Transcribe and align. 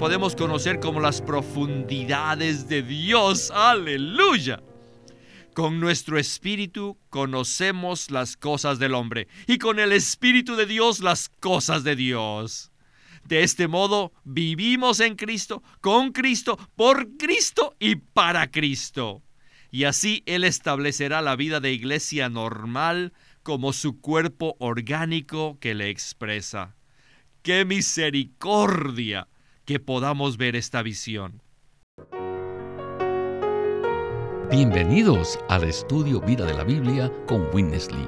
podemos 0.00 0.34
conocer 0.34 0.80
como 0.80 0.98
las 0.98 1.20
profundidades 1.20 2.70
de 2.70 2.82
Dios. 2.82 3.50
Aleluya. 3.50 4.62
Con 5.52 5.78
nuestro 5.78 6.18
espíritu 6.18 6.96
conocemos 7.10 8.10
las 8.10 8.38
cosas 8.38 8.78
del 8.78 8.94
hombre 8.94 9.28
y 9.46 9.58
con 9.58 9.78
el 9.78 9.92
espíritu 9.92 10.56
de 10.56 10.64
Dios 10.64 11.00
las 11.00 11.28
cosas 11.28 11.84
de 11.84 11.96
Dios. 11.96 12.72
De 13.24 13.42
este 13.42 13.68
modo 13.68 14.14
vivimos 14.24 15.00
en 15.00 15.16
Cristo, 15.16 15.62
con 15.82 16.12
Cristo, 16.12 16.56
por 16.76 17.18
Cristo 17.18 17.76
y 17.78 17.96
para 17.96 18.50
Cristo. 18.50 19.22
Y 19.70 19.84
así 19.84 20.22
Él 20.24 20.44
establecerá 20.44 21.20
la 21.20 21.36
vida 21.36 21.60
de 21.60 21.74
iglesia 21.74 22.30
normal 22.30 23.12
como 23.42 23.74
su 23.74 24.00
cuerpo 24.00 24.56
orgánico 24.60 25.58
que 25.60 25.74
le 25.74 25.90
expresa. 25.90 26.74
¡Qué 27.42 27.66
misericordia 27.66 29.28
que 29.70 29.78
podamos 29.78 30.36
ver 30.36 30.56
esta 30.56 30.82
visión! 30.82 31.42
Bienvenidos 34.50 35.38
al 35.48 35.62
estudio 35.62 36.20
Vida 36.20 36.44
de 36.44 36.54
la 36.54 36.64
Biblia 36.64 37.08
con 37.28 37.46
Winnesley. 37.54 38.04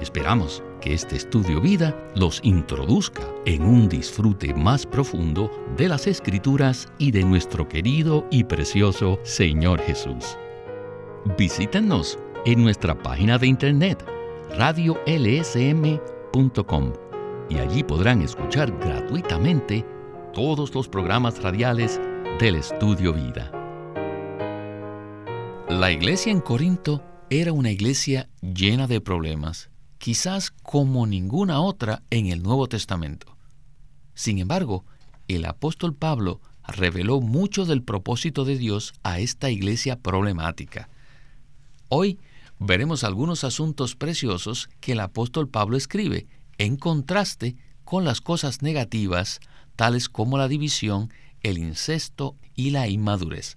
Esperamos 0.00 0.64
que 0.80 0.92
este 0.92 1.14
estudio 1.14 1.60
vida 1.60 1.96
los 2.16 2.40
introduzca 2.42 3.22
en 3.46 3.62
un 3.62 3.88
disfrute 3.88 4.52
más 4.52 4.84
profundo 4.84 5.48
de 5.76 5.88
las 5.88 6.08
escrituras 6.08 6.88
y 6.98 7.12
de 7.12 7.22
nuestro 7.22 7.68
querido 7.68 8.26
y 8.28 8.42
precioso 8.42 9.20
Señor 9.22 9.80
Jesús. 9.82 10.36
Visítenos 11.38 12.18
en 12.46 12.64
nuestra 12.64 13.00
página 13.00 13.38
de 13.38 13.46
internet 13.46 14.04
radiolsm.com 14.58 16.92
y 17.48 17.58
allí 17.58 17.84
podrán 17.84 18.22
escuchar 18.22 18.76
gratuitamente 18.80 19.84
todos 20.32 20.72
los 20.74 20.88
programas 20.88 21.42
radiales 21.42 22.00
del 22.38 22.54
Estudio 22.54 23.12
Vida. 23.12 23.50
La 25.68 25.90
iglesia 25.90 26.30
en 26.30 26.40
Corinto 26.40 27.02
era 27.30 27.52
una 27.52 27.70
iglesia 27.70 28.28
llena 28.40 28.86
de 28.86 29.00
problemas, 29.00 29.70
quizás 29.98 30.50
como 30.50 31.06
ninguna 31.06 31.60
otra 31.60 32.02
en 32.10 32.26
el 32.26 32.42
Nuevo 32.42 32.68
Testamento. 32.68 33.36
Sin 34.14 34.38
embargo, 34.38 34.84
el 35.26 35.44
apóstol 35.46 35.94
Pablo 35.94 36.40
reveló 36.66 37.20
mucho 37.20 37.64
del 37.64 37.82
propósito 37.82 38.44
de 38.44 38.56
Dios 38.56 38.92
a 39.02 39.18
esta 39.18 39.50
iglesia 39.50 39.98
problemática. 39.98 40.88
Hoy 41.88 42.20
veremos 42.60 43.02
algunos 43.02 43.42
asuntos 43.42 43.96
preciosos 43.96 44.68
que 44.80 44.92
el 44.92 45.00
apóstol 45.00 45.48
Pablo 45.48 45.76
escribe, 45.76 46.28
en 46.58 46.76
contraste 46.76 47.56
con 47.84 48.04
las 48.04 48.20
cosas 48.20 48.62
negativas, 48.62 49.40
tales 49.80 50.10
como 50.10 50.36
la 50.36 50.46
división, 50.46 51.10
el 51.40 51.56
incesto 51.56 52.36
y 52.54 52.68
la 52.68 52.86
inmadurez. 52.86 53.56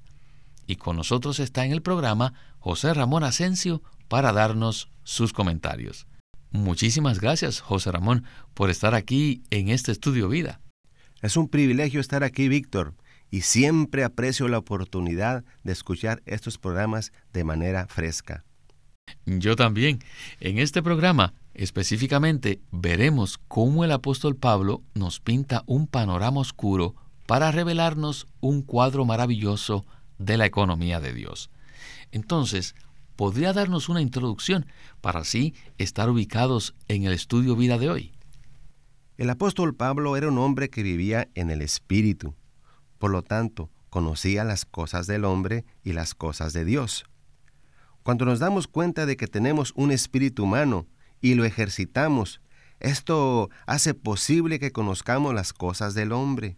Y 0.67 0.77
con 0.77 0.95
nosotros 0.95 1.41
está 1.41 1.65
en 1.65 1.73
el 1.73 1.81
programa 1.81 2.33
José 2.59 2.93
Ramón 2.93 3.25
Asensio 3.25 3.83
para 4.07 4.31
darnos 4.31 4.89
sus 5.03 5.33
comentarios. 5.33 6.07
Muchísimas 6.49 7.19
gracias, 7.19 7.59
José 7.59 7.91
Ramón, 7.91 8.23
por 8.53 8.69
estar 8.69 8.95
aquí 8.95 9.43
en 9.49 9.67
este 9.67 9.91
estudio 9.91 10.29
vida. 10.29 10.61
Es 11.21 11.35
un 11.35 11.49
privilegio 11.49 11.99
estar 11.99 12.23
aquí, 12.23 12.47
Víctor, 12.47 12.95
y 13.29 13.41
siempre 13.41 14.05
aprecio 14.05 14.47
la 14.47 14.59
oportunidad 14.59 15.43
de 15.65 15.73
escuchar 15.73 16.23
estos 16.25 16.57
programas 16.57 17.11
de 17.33 17.43
manera 17.43 17.85
fresca. 17.87 18.45
Yo 19.25 19.57
también. 19.57 19.99
En 20.39 20.57
este 20.57 20.81
programa, 20.81 21.33
específicamente, 21.53 22.61
veremos 22.71 23.39
cómo 23.47 23.83
el 23.83 23.91
apóstol 23.91 24.35
Pablo 24.35 24.83
nos 24.93 25.19
pinta 25.19 25.63
un 25.65 25.87
panorama 25.87 26.41
oscuro 26.41 26.95
para 27.25 27.51
revelarnos 27.51 28.27
un 28.39 28.61
cuadro 28.61 29.05
maravilloso 29.05 29.85
de 30.17 30.37
la 30.37 30.45
economía 30.45 30.99
de 30.99 31.13
Dios. 31.13 31.49
Entonces, 32.11 32.75
podría 33.15 33.53
darnos 33.53 33.89
una 33.89 34.01
introducción 34.01 34.65
para 35.01 35.21
así 35.21 35.53
estar 35.77 36.09
ubicados 36.09 36.75
en 36.87 37.03
el 37.03 37.13
estudio 37.13 37.55
vida 37.55 37.77
de 37.77 37.89
hoy. 37.89 38.13
El 39.17 39.29
apóstol 39.29 39.75
Pablo 39.75 40.17
era 40.17 40.27
un 40.27 40.37
hombre 40.39 40.69
que 40.69 40.83
vivía 40.83 41.29
en 41.35 41.51
el 41.51 41.61
Espíritu, 41.61 42.35
por 42.97 43.11
lo 43.11 43.21
tanto, 43.21 43.69
conocía 43.89 44.43
las 44.43 44.65
cosas 44.65 45.05
del 45.05 45.23
hombre 45.23 45.65
y 45.83 45.93
las 45.93 46.15
cosas 46.15 46.51
de 46.53 46.65
Dios. 46.65 47.05
Cuando 48.01 48.25
nos 48.25 48.39
damos 48.39 48.67
cuenta 48.67 49.05
de 49.05 49.15
que 49.15 49.27
tenemos 49.27 49.71
un 49.75 49.91
espíritu 49.91 50.43
humano 50.43 50.87
y 51.23 51.35
lo 51.35 51.45
ejercitamos, 51.45 52.41
esto 52.81 53.49
hace 53.65 53.93
posible 53.93 54.59
que 54.59 54.73
conozcamos 54.73 55.33
las 55.33 55.53
cosas 55.53 55.93
del 55.93 56.11
hombre. 56.11 56.57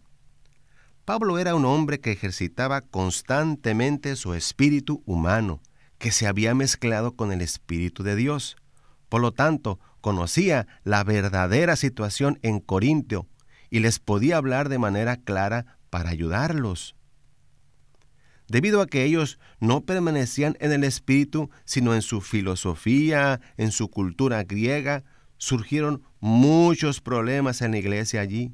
Pablo 1.04 1.38
era 1.38 1.54
un 1.54 1.64
hombre 1.64 2.00
que 2.00 2.10
ejercitaba 2.10 2.80
constantemente 2.80 4.16
su 4.16 4.34
espíritu 4.34 5.04
humano, 5.06 5.60
que 5.98 6.10
se 6.10 6.26
había 6.26 6.52
mezclado 6.52 7.12
con 7.12 7.30
el 7.30 7.42
Espíritu 7.42 8.02
de 8.02 8.16
Dios. 8.16 8.56
Por 9.08 9.20
lo 9.20 9.30
tanto, 9.30 9.78
conocía 10.00 10.66
la 10.82 11.04
verdadera 11.04 11.76
situación 11.76 12.40
en 12.42 12.58
Corintio 12.58 13.28
y 13.70 13.78
les 13.78 14.00
podía 14.00 14.36
hablar 14.36 14.68
de 14.68 14.80
manera 14.80 15.16
clara 15.16 15.78
para 15.90 16.10
ayudarlos. 16.10 16.95
Debido 18.48 18.80
a 18.80 18.86
que 18.86 19.04
ellos 19.04 19.38
no 19.60 19.82
permanecían 19.82 20.56
en 20.60 20.72
el 20.72 20.84
Espíritu, 20.84 21.50
sino 21.64 21.94
en 21.94 22.02
su 22.02 22.20
filosofía, 22.20 23.40
en 23.56 23.72
su 23.72 23.88
cultura 23.88 24.44
griega, 24.44 25.02
surgieron 25.36 26.02
muchos 26.20 27.00
problemas 27.00 27.60
en 27.60 27.72
la 27.72 27.78
iglesia 27.78 28.20
allí. 28.20 28.52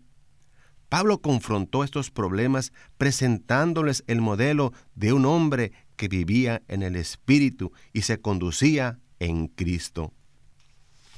Pablo 0.88 1.20
confrontó 1.20 1.84
estos 1.84 2.10
problemas 2.10 2.72
presentándoles 2.98 4.04
el 4.06 4.20
modelo 4.20 4.72
de 4.94 5.12
un 5.12 5.24
hombre 5.24 5.72
que 5.96 6.08
vivía 6.08 6.62
en 6.68 6.82
el 6.82 6.96
Espíritu 6.96 7.72
y 7.92 8.02
se 8.02 8.20
conducía 8.20 8.98
en 9.18 9.48
Cristo. 9.48 10.12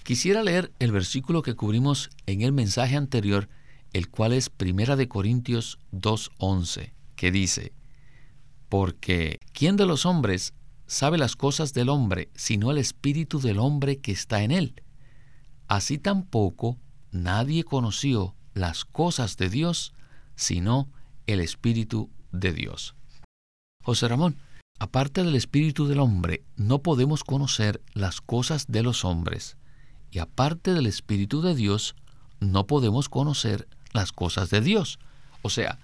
Quisiera 0.04 0.42
leer 0.42 0.72
el 0.78 0.92
versículo 0.92 1.42
que 1.42 1.54
cubrimos 1.54 2.10
en 2.26 2.42
el 2.42 2.52
mensaje 2.52 2.96
anterior, 2.96 3.48
el 3.92 4.08
cual 4.10 4.32
es 4.32 4.50
Primera 4.50 4.96
de 4.96 5.08
Corintios 5.08 5.78
2:11, 5.92 6.92
que 7.16 7.32
dice: 7.32 7.72
Porque 8.76 9.38
¿quién 9.52 9.76
de 9.76 9.86
los 9.86 10.04
hombres 10.04 10.52
sabe 10.88 11.16
las 11.16 11.36
cosas 11.36 11.74
del 11.74 11.88
hombre 11.88 12.28
sino 12.34 12.72
el 12.72 12.78
espíritu 12.78 13.38
del 13.38 13.60
hombre 13.60 13.98
que 14.00 14.10
está 14.10 14.42
en 14.42 14.50
él? 14.50 14.82
Así 15.68 15.96
tampoco 15.96 16.76
nadie 17.12 17.62
conoció 17.62 18.34
las 18.52 18.84
cosas 18.84 19.36
de 19.36 19.48
Dios 19.48 19.94
sino 20.34 20.90
el 21.28 21.38
espíritu 21.38 22.10
de 22.32 22.52
Dios. 22.52 22.96
José 23.84 24.08
Ramón, 24.08 24.38
Aparte 24.80 25.22
del 25.22 25.36
espíritu 25.36 25.86
del 25.86 26.00
hombre, 26.00 26.42
no 26.56 26.82
podemos 26.82 27.22
conocer 27.22 27.80
las 27.92 28.20
cosas 28.20 28.66
de 28.66 28.82
los 28.82 29.04
hombres. 29.04 29.56
Y 30.10 30.18
aparte 30.18 30.74
del 30.74 30.88
espíritu 30.88 31.42
de 31.42 31.54
Dios, 31.54 31.94
no 32.40 32.66
podemos 32.66 33.08
conocer 33.08 33.68
las 33.92 34.10
cosas 34.10 34.50
de 34.50 34.60
Dios. 34.60 34.98
O 35.42 35.48
sea, 35.48 35.78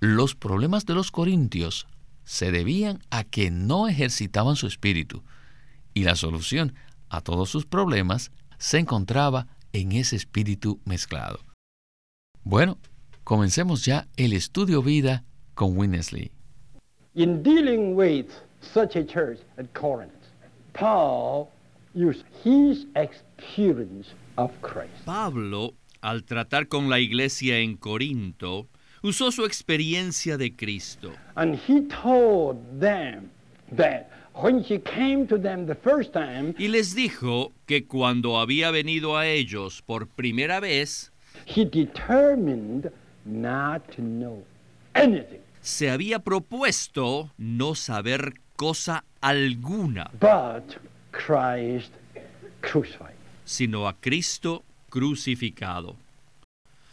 los 0.00 0.34
problemas 0.34 0.86
de 0.86 0.94
los 0.94 1.10
corintios 1.10 1.86
se 2.24 2.52
debían 2.52 3.00
a 3.10 3.24
que 3.24 3.50
no 3.50 3.88
ejercitaban 3.88 4.56
su 4.56 4.66
espíritu. 4.66 5.22
Y 5.94 6.04
la 6.04 6.16
solución 6.16 6.74
a 7.08 7.20
todos 7.20 7.50
sus 7.50 7.66
problemas 7.66 8.30
se 8.58 8.78
encontraba 8.78 9.48
en 9.72 9.92
ese 9.92 10.16
espíritu 10.16 10.80
mezclado. 10.84 11.40
Bueno, 12.42 12.78
comencemos 13.24 13.84
ya 13.84 14.08
el 14.16 14.32
estudio 14.32 14.82
vida 14.82 15.24
con 15.54 15.76
Winnesley. 15.76 16.30
In 17.14 17.42
dealing 17.42 17.94
with 17.96 18.26
such 18.60 18.96
a 18.96 19.04
church 19.04 19.40
at 19.58 19.66
Corinth, 19.74 20.12
Paul 20.72 21.48
used 21.94 22.24
his 22.44 22.86
experience 22.94 24.14
of 24.36 24.52
Christ. 24.62 25.04
Pablo, 25.04 25.74
al 26.00 26.24
tratar 26.24 26.68
con 26.68 26.88
la 26.88 27.00
iglesia 27.00 27.58
en 27.58 27.76
Corinto, 27.76 28.68
usó 29.02 29.30
su 29.32 29.44
experiencia 29.44 30.36
de 30.36 30.54
Cristo. 30.54 31.12
And 31.36 31.54
he 31.56 31.82
told 31.88 32.56
them 32.80 33.30
that 33.76 34.10
when 34.34 34.60
he 34.62 34.78
came 34.78 35.26
to 35.26 35.38
them 35.38 35.66
the 35.66 35.74
first 35.74 36.12
time, 36.12 36.54
Y 36.58 36.68
les 36.68 36.94
dijo 36.94 37.52
que 37.66 37.86
cuando 37.86 38.38
había 38.38 38.70
venido 38.70 39.16
a 39.16 39.26
ellos 39.26 39.82
por 39.82 40.06
primera 40.06 40.60
vez, 40.60 41.12
he 41.46 41.64
determined 41.64 42.90
not 43.24 43.82
to 43.94 44.02
know 44.02 44.44
anything 44.94 45.40
se 45.60 45.90
había 45.90 46.20
propuesto 46.20 47.30
no 47.36 47.74
saber 47.74 48.34
cosa 48.56 49.04
alguna, 49.20 50.10
but 50.18 50.76
Christ 51.12 51.92
crucified. 52.62 53.14
sino 53.44 53.86
a 53.86 53.94
Cristo 53.94 54.64
crucificado. 54.88 55.96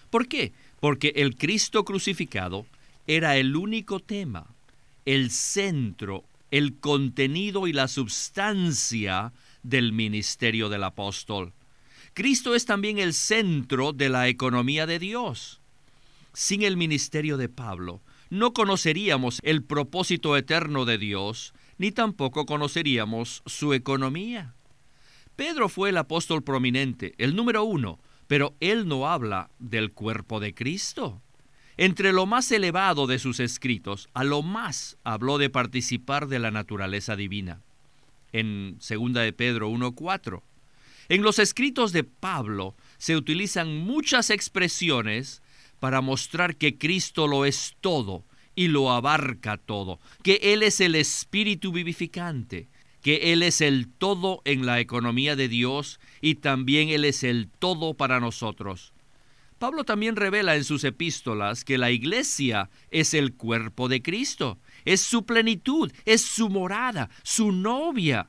¿Por 0.09 0.27
qué? 0.27 0.51
Porque 0.79 1.13
el 1.15 1.35
Cristo 1.35 1.83
crucificado 1.85 2.65
era 3.07 3.37
el 3.37 3.55
único 3.55 3.99
tema, 3.99 4.47
el 5.05 5.31
centro, 5.31 6.23
el 6.51 6.75
contenido 6.75 7.67
y 7.67 7.73
la 7.73 7.87
substancia 7.87 9.33
del 9.63 9.93
ministerio 9.93 10.69
del 10.69 10.83
apóstol. 10.83 11.53
Cristo 12.13 12.55
es 12.55 12.65
también 12.65 12.97
el 12.99 13.13
centro 13.13 13.93
de 13.93 14.09
la 14.09 14.27
economía 14.27 14.85
de 14.85 14.99
Dios. 14.99 15.59
Sin 16.33 16.63
el 16.63 16.77
ministerio 16.77 17.37
de 17.37 17.49
Pablo, 17.49 18.01
no 18.29 18.53
conoceríamos 18.53 19.39
el 19.43 19.63
propósito 19.63 20.35
eterno 20.35 20.85
de 20.85 20.97
Dios, 20.97 21.53
ni 21.77 21.91
tampoco 21.91 22.45
conoceríamos 22.45 23.43
su 23.45 23.73
economía. 23.73 24.53
Pedro 25.35 25.69
fue 25.69 25.89
el 25.89 25.97
apóstol 25.97 26.43
prominente, 26.43 27.13
el 27.19 27.35
número 27.35 27.63
uno, 27.63 27.99
pero 28.27 28.55
él 28.59 28.87
no 28.87 29.09
habla 29.09 29.49
del 29.59 29.91
cuerpo 29.91 30.39
de 30.39 30.53
Cristo. 30.53 31.21
Entre 31.77 32.11
lo 32.11 32.25
más 32.25 32.51
elevado 32.51 33.07
de 33.07 33.19
sus 33.19 33.39
escritos, 33.39 34.09
a 34.13 34.23
lo 34.23 34.41
más 34.41 34.97
habló 35.03 35.37
de 35.37 35.49
participar 35.49 36.27
de 36.27 36.39
la 36.39 36.51
naturaleza 36.51 37.15
divina. 37.15 37.61
En 38.33 38.79
2 38.79 39.13
de 39.13 39.33
Pedro 39.33 39.69
1.4. 39.69 40.41
En 41.09 41.21
los 41.21 41.39
escritos 41.39 41.93
de 41.93 42.03
Pablo 42.03 42.75
se 42.97 43.15
utilizan 43.15 43.77
muchas 43.77 44.29
expresiones 44.29 45.41
para 45.79 46.01
mostrar 46.01 46.55
que 46.55 46.77
Cristo 46.77 47.27
lo 47.27 47.45
es 47.45 47.75
todo 47.79 48.25
y 48.55 48.67
lo 48.67 48.91
abarca 48.91 49.57
todo, 49.57 49.99
que 50.23 50.39
Él 50.41 50.63
es 50.63 50.81
el 50.81 50.95
espíritu 50.95 51.71
vivificante, 51.71 52.67
que 53.01 53.31
Él 53.31 53.43
es 53.43 53.61
el 53.61 53.87
todo 53.87 54.41
en 54.43 54.65
la 54.65 54.79
economía 54.79 55.35
de 55.35 55.47
Dios 55.47 55.99
y 56.21 56.35
también 56.35 56.89
Él 56.89 57.05
es 57.05 57.23
el 57.23 57.49
todo 57.59 57.93
para 57.93 58.19
nosotros. 58.19 58.93
Pablo 59.59 59.83
también 59.83 60.15
revela 60.15 60.55
en 60.55 60.63
sus 60.63 60.83
epístolas 60.83 61.63
que 61.63 61.79
la 61.79 61.89
iglesia 61.89 62.69
es 62.91 63.13
el 63.13 63.33
cuerpo 63.33 63.89
de 63.89 64.01
Cristo, 64.03 64.59
es 64.85 65.01
su 65.01 65.25
plenitud, 65.25 65.91
es 66.05 66.21
su 66.21 66.49
morada, 66.49 67.09
su 67.23 67.51
novia 67.51 68.27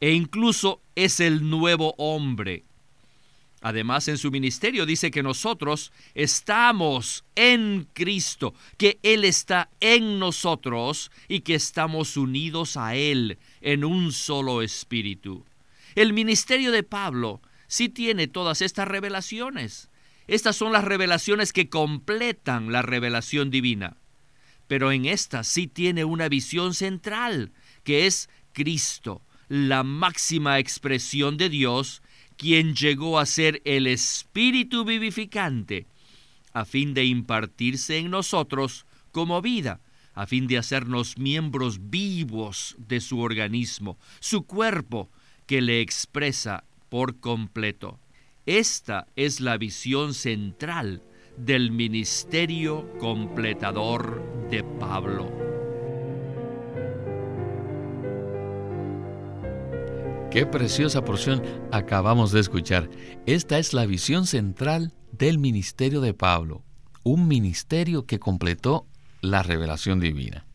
e 0.00 0.12
incluso 0.12 0.80
es 0.94 1.20
el 1.20 1.48
nuevo 1.50 1.94
hombre. 1.98 2.64
Además, 3.62 4.08
en 4.08 4.16
su 4.16 4.30
ministerio 4.30 4.86
dice 4.86 5.10
que 5.10 5.22
nosotros 5.22 5.92
estamos 6.14 7.24
en 7.34 7.86
Cristo, 7.92 8.54
que 8.78 8.98
Él 9.02 9.24
está 9.26 9.68
en 9.80 10.18
nosotros 10.18 11.10
y 11.28 11.40
que 11.40 11.56
estamos 11.56 12.16
unidos 12.16 12.78
a 12.78 12.94
Él 12.96 13.36
en 13.60 13.84
un 13.84 14.12
solo 14.12 14.62
espíritu. 14.62 15.44
El 15.94 16.12
ministerio 16.12 16.72
de 16.72 16.82
Pablo 16.82 17.40
sí 17.66 17.88
tiene 17.88 18.28
todas 18.28 18.62
estas 18.62 18.88
revelaciones. 18.88 19.90
Estas 20.26 20.56
son 20.56 20.72
las 20.72 20.84
revelaciones 20.84 21.52
que 21.52 21.68
completan 21.68 22.72
la 22.72 22.82
revelación 22.82 23.50
divina. 23.50 23.96
Pero 24.68 24.92
en 24.92 25.04
esta 25.04 25.42
sí 25.42 25.66
tiene 25.66 26.04
una 26.04 26.28
visión 26.28 26.74
central, 26.74 27.52
que 27.82 28.06
es 28.06 28.28
Cristo, 28.52 29.22
la 29.48 29.82
máxima 29.82 30.60
expresión 30.60 31.36
de 31.36 31.48
Dios 31.48 32.02
quien 32.36 32.74
llegó 32.74 33.18
a 33.18 33.26
ser 33.26 33.60
el 33.66 33.86
Espíritu 33.86 34.84
vivificante, 34.84 35.86
a 36.54 36.64
fin 36.64 36.94
de 36.94 37.04
impartirse 37.04 37.98
en 37.98 38.10
nosotros 38.10 38.86
como 39.12 39.42
vida, 39.42 39.80
a 40.14 40.26
fin 40.26 40.46
de 40.46 40.56
hacernos 40.56 41.18
miembros 41.18 41.90
vivos 41.90 42.76
de 42.78 43.02
su 43.02 43.20
organismo, 43.20 43.98
su 44.20 44.46
cuerpo, 44.46 45.10
que 45.50 45.60
le 45.60 45.80
expresa 45.80 46.62
por 46.90 47.18
completo. 47.18 47.98
Esta 48.46 49.08
es 49.16 49.40
la 49.40 49.58
visión 49.58 50.14
central 50.14 51.02
del 51.36 51.72
ministerio 51.72 52.96
completador 53.00 54.22
de 54.48 54.62
Pablo. 54.62 55.28
Qué 60.30 60.46
preciosa 60.46 61.04
porción 61.04 61.42
acabamos 61.72 62.30
de 62.30 62.38
escuchar. 62.38 62.88
Esta 63.26 63.58
es 63.58 63.74
la 63.74 63.86
visión 63.86 64.28
central 64.28 64.92
del 65.10 65.38
ministerio 65.38 66.00
de 66.00 66.14
Pablo, 66.14 66.62
un 67.02 67.26
ministerio 67.26 68.06
que 68.06 68.20
completó 68.20 68.86
la 69.20 69.42
revelación 69.42 69.98
divina. 69.98 70.46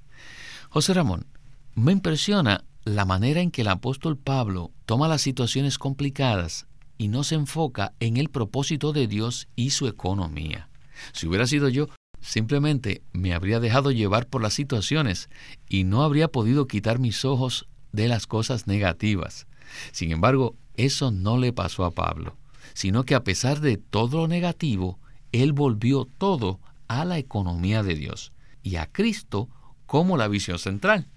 José 0.70 0.94
Ramón, 0.94 1.26
me 1.74 1.92
impresiona 1.92 2.64
la 2.86 3.04
manera 3.04 3.42
en 3.42 3.52
que 3.52 3.64
el 3.64 3.68
apóstol 3.68 4.18
Pablo 4.18 4.72
toma 4.86 5.08
las 5.08 5.22
situaciones 5.22 5.78
complicadas 5.78 6.68
y 6.98 7.08
no 7.08 7.24
se 7.24 7.36
enfoca 7.36 7.94
en 8.00 8.18
el 8.18 8.30
propósito 8.30 8.94
de 8.94 9.08
Dios 9.08 9.48
y 9.56 9.72
su 9.72 9.88
economía. 9.88 10.70
Si 11.14 11.28
hubiera 11.28 11.48
sido 11.48 11.70
yo, 11.70 11.88
simplemente 12.22 13.02
me 13.12 13.34
habría 13.34 13.60
dejado 13.60 13.92
llevar 13.92 14.28
por 14.28 14.42
las 14.42 14.54
situaciones 14.54 15.30
y 15.68 15.84
no 15.84 16.04
habría 16.04 16.30
podido 16.30 16.68
quitar 16.68 17.00
mis 17.00 17.26
ojos 17.26 17.68
de 17.92 18.08
las 18.08 18.28
cosas 18.28 18.68
negativas. 18.68 19.48
Sin 19.92 20.12
embargo, 20.12 20.56
eso 20.78 21.12
no 21.12 21.38
le 21.38 21.54
pasó 21.54 21.86
a 21.86 21.92
Pablo, 21.92 22.38
sino 22.74 23.04
que 23.04 23.16
a 23.16 23.24
pesar 23.24 23.60
de 23.60 23.78
todo 23.78 24.20
lo 24.20 24.28
negativo, 24.28 25.00
él 25.32 25.54
volvió 25.54 26.06
todo 26.06 26.60
a 26.88 27.06
la 27.06 27.18
economía 27.18 27.84
de 27.84 27.96
Dios 27.96 28.32
y 28.64 28.76
a 28.78 28.86
Cristo 28.86 29.50
como 29.86 30.18
la 30.18 30.28
visión 30.28 30.60
central. 30.60 31.08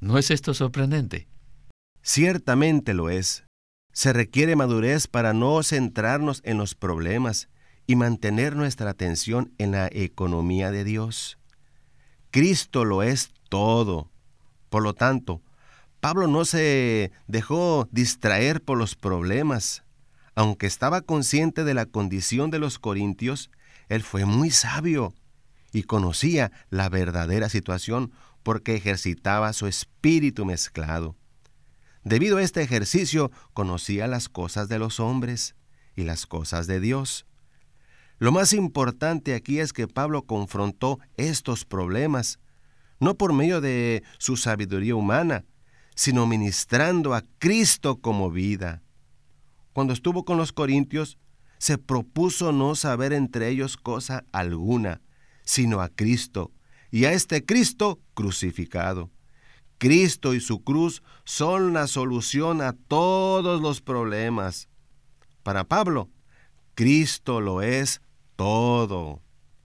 ¿No 0.00 0.18
es 0.18 0.30
esto 0.30 0.54
sorprendente? 0.54 1.26
Ciertamente 2.02 2.94
lo 2.94 3.10
es. 3.10 3.44
Se 3.92 4.12
requiere 4.12 4.56
madurez 4.56 5.06
para 5.06 5.32
no 5.32 5.62
centrarnos 5.62 6.40
en 6.44 6.58
los 6.58 6.74
problemas 6.74 7.48
y 7.86 7.96
mantener 7.96 8.54
nuestra 8.54 8.90
atención 8.90 9.52
en 9.58 9.72
la 9.72 9.88
economía 9.90 10.70
de 10.70 10.84
Dios. 10.84 11.38
Cristo 12.30 12.84
lo 12.84 13.02
es 13.02 13.30
todo. 13.48 14.10
Por 14.68 14.82
lo 14.82 14.94
tanto, 14.94 15.42
Pablo 16.00 16.28
no 16.28 16.44
se 16.44 17.10
dejó 17.26 17.88
distraer 17.90 18.62
por 18.62 18.78
los 18.78 18.94
problemas. 18.94 19.82
Aunque 20.34 20.66
estaba 20.66 21.00
consciente 21.00 21.64
de 21.64 21.74
la 21.74 21.86
condición 21.86 22.50
de 22.50 22.60
los 22.60 22.78
corintios, 22.78 23.50
él 23.88 24.02
fue 24.02 24.24
muy 24.24 24.50
sabio 24.50 25.14
y 25.72 25.82
conocía 25.82 26.52
la 26.70 26.88
verdadera 26.88 27.48
situación 27.48 28.12
porque 28.42 28.76
ejercitaba 28.76 29.52
su 29.52 29.66
espíritu 29.66 30.44
mezclado. 30.44 31.16
Debido 32.08 32.38
a 32.38 32.42
este 32.42 32.62
ejercicio, 32.62 33.30
conocía 33.52 34.06
las 34.06 34.30
cosas 34.30 34.70
de 34.70 34.78
los 34.78 34.98
hombres 34.98 35.54
y 35.94 36.04
las 36.04 36.24
cosas 36.24 36.66
de 36.66 36.80
Dios. 36.80 37.26
Lo 38.18 38.32
más 38.32 38.54
importante 38.54 39.34
aquí 39.34 39.58
es 39.58 39.74
que 39.74 39.88
Pablo 39.88 40.22
confrontó 40.22 41.00
estos 41.18 41.66
problemas, 41.66 42.38
no 42.98 43.16
por 43.16 43.34
medio 43.34 43.60
de 43.60 44.04
su 44.16 44.38
sabiduría 44.38 44.94
humana, 44.96 45.44
sino 45.94 46.26
ministrando 46.26 47.12
a 47.12 47.24
Cristo 47.38 48.00
como 48.00 48.30
vida. 48.30 48.82
Cuando 49.74 49.92
estuvo 49.92 50.24
con 50.24 50.38
los 50.38 50.52
corintios, 50.52 51.18
se 51.58 51.76
propuso 51.76 52.52
no 52.52 52.74
saber 52.74 53.12
entre 53.12 53.50
ellos 53.50 53.76
cosa 53.76 54.24
alguna, 54.32 55.02
sino 55.44 55.82
a 55.82 55.90
Cristo, 55.90 56.52
y 56.90 57.04
a 57.04 57.12
este 57.12 57.44
Cristo 57.44 58.00
crucificado. 58.14 59.10
Cristo 59.78 60.34
y 60.34 60.40
su 60.40 60.62
cruz 60.62 61.02
son 61.24 61.72
la 61.72 61.86
solución 61.86 62.60
a 62.60 62.72
todos 62.72 63.60
los 63.60 63.80
problemas. 63.80 64.68
Para 65.42 65.64
Pablo, 65.64 66.10
Cristo 66.74 67.40
lo 67.40 67.62
es 67.62 68.02
todo. 68.36 69.22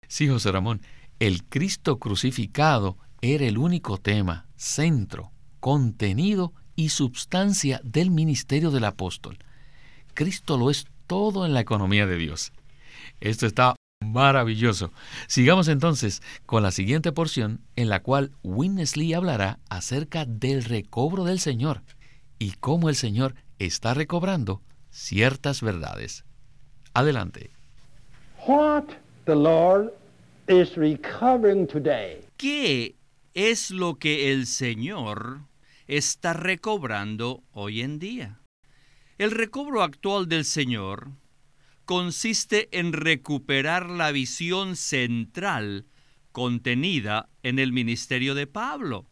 Sí, 0.08 0.26
José 0.28 0.50
Ramón, 0.50 0.82
el 1.20 1.44
Cristo 1.44 1.98
crucificado 1.98 2.96
era 3.20 3.44
el 3.44 3.58
único 3.58 3.98
tema, 3.98 4.46
centro, 4.56 5.32
contenido 5.60 6.54
y 6.74 6.90
substancia 6.90 7.80
del 7.84 8.10
ministerio 8.10 8.70
del 8.70 8.84
apóstol. 8.84 9.38
Cristo 10.14 10.56
lo 10.56 10.70
es 10.70 10.86
todo 11.06 11.44
en 11.44 11.52
la 11.54 11.60
economía 11.60 12.06
de 12.06 12.16
Dios. 12.16 12.52
Esto 13.20 13.46
está 13.46 13.74
maravilloso. 14.08 14.92
Sigamos 15.26 15.68
entonces 15.68 16.22
con 16.46 16.62
la 16.62 16.70
siguiente 16.70 17.12
porción 17.12 17.60
en 17.76 17.88
la 17.88 18.02
cual 18.02 18.32
Winnesley 18.42 19.14
hablará 19.14 19.58
acerca 19.68 20.24
del 20.24 20.64
recobro 20.64 21.24
del 21.24 21.38
Señor 21.38 21.82
y 22.38 22.52
cómo 22.52 22.88
el 22.88 22.96
Señor 22.96 23.34
está 23.58 23.94
recobrando 23.94 24.62
ciertas 24.90 25.62
verdades. 25.62 26.24
Adelante. 26.94 27.50
What 28.46 28.84
the 29.24 29.36
Lord 29.36 29.92
is 30.48 30.74
recovering 30.74 31.66
today 31.66 32.24
¿Qué 32.38 32.96
es 33.34 33.70
lo 33.70 33.98
que 33.98 34.32
el 34.32 34.46
Señor 34.46 35.40
está 35.86 36.32
recobrando 36.32 37.42
hoy 37.52 37.82
en 37.82 37.98
día. 37.98 38.40
El 39.18 39.30
recobro 39.32 39.82
actual 39.82 40.28
del 40.28 40.44
Señor 40.44 41.08
consiste 41.88 42.68
en 42.78 42.92
recuperar 42.92 43.88
la 43.88 44.12
visión 44.12 44.76
central 44.76 45.86
contenida 46.32 47.30
en 47.42 47.58
el 47.58 47.72
ministerio 47.72 48.34
de 48.34 48.46
Pablo. 48.46 49.06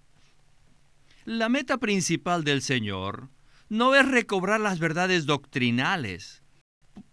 La 1.24 1.48
meta 1.48 1.78
principal 1.78 2.44
del 2.44 2.60
Señor 2.60 3.30
no 3.70 3.94
es 3.94 4.06
recobrar 4.06 4.60
las 4.60 4.78
verdades 4.78 5.24
doctrinales, 5.24 6.42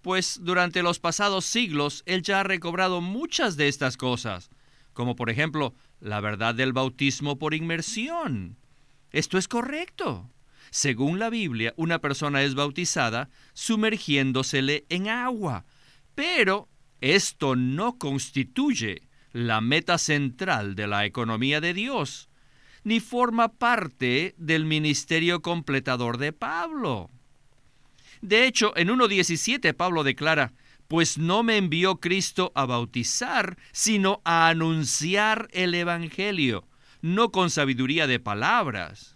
pues 0.01 0.41
durante 0.41 0.83
los 0.83 0.99
pasados 0.99 1.45
siglos 1.45 2.03
Él 2.05 2.23
ya 2.23 2.41
ha 2.41 2.43
recobrado 2.43 2.99
muchas 2.99 3.55
de 3.55 3.69
estas 3.69 3.95
cosas, 3.95 4.49
como 4.91 5.15
por 5.15 5.29
ejemplo 5.29 5.73
la 6.01 6.19
verdad 6.19 6.53
del 6.53 6.73
bautismo 6.73 7.39
por 7.39 7.53
inmersión, 7.53 8.57
esto 9.11 9.37
es 9.37 9.47
correcto. 9.47 10.29
Según 10.73 11.19
la 11.19 11.29
Biblia, 11.29 11.75
una 11.77 11.99
persona 11.99 12.41
es 12.41 12.55
bautizada 12.55 13.29
sumergiéndosele 13.53 14.85
en 14.89 15.07
agua, 15.07 15.65
pero 16.15 16.67
esto 16.99 17.55
no 17.55 17.99
constituye 17.99 19.03
la 19.33 19.61
meta 19.61 19.99
central 19.99 20.73
de 20.73 20.87
la 20.87 21.05
economía 21.05 21.61
de 21.61 21.75
Dios, 21.75 22.27
ni 22.83 22.99
forma 22.99 23.49
parte 23.49 24.33
del 24.39 24.65
ministerio 24.65 25.43
completador 25.43 26.17
de 26.17 26.33
Pablo. 26.33 27.11
De 28.23 28.47
hecho, 28.47 28.75
en 28.75 28.87
1.17 28.87 29.75
Pablo 29.75 30.03
declara, 30.03 30.53
pues 30.87 31.19
no 31.19 31.43
me 31.43 31.57
envió 31.57 31.97
Cristo 31.97 32.51
a 32.55 32.65
bautizar, 32.65 33.57
sino 33.73 34.23
a 34.25 34.47
anunciar 34.47 35.49
el 35.51 35.75
Evangelio, 35.75 36.65
no 37.03 37.31
con 37.31 37.51
sabiduría 37.51 38.07
de 38.07 38.19
palabras. 38.19 39.12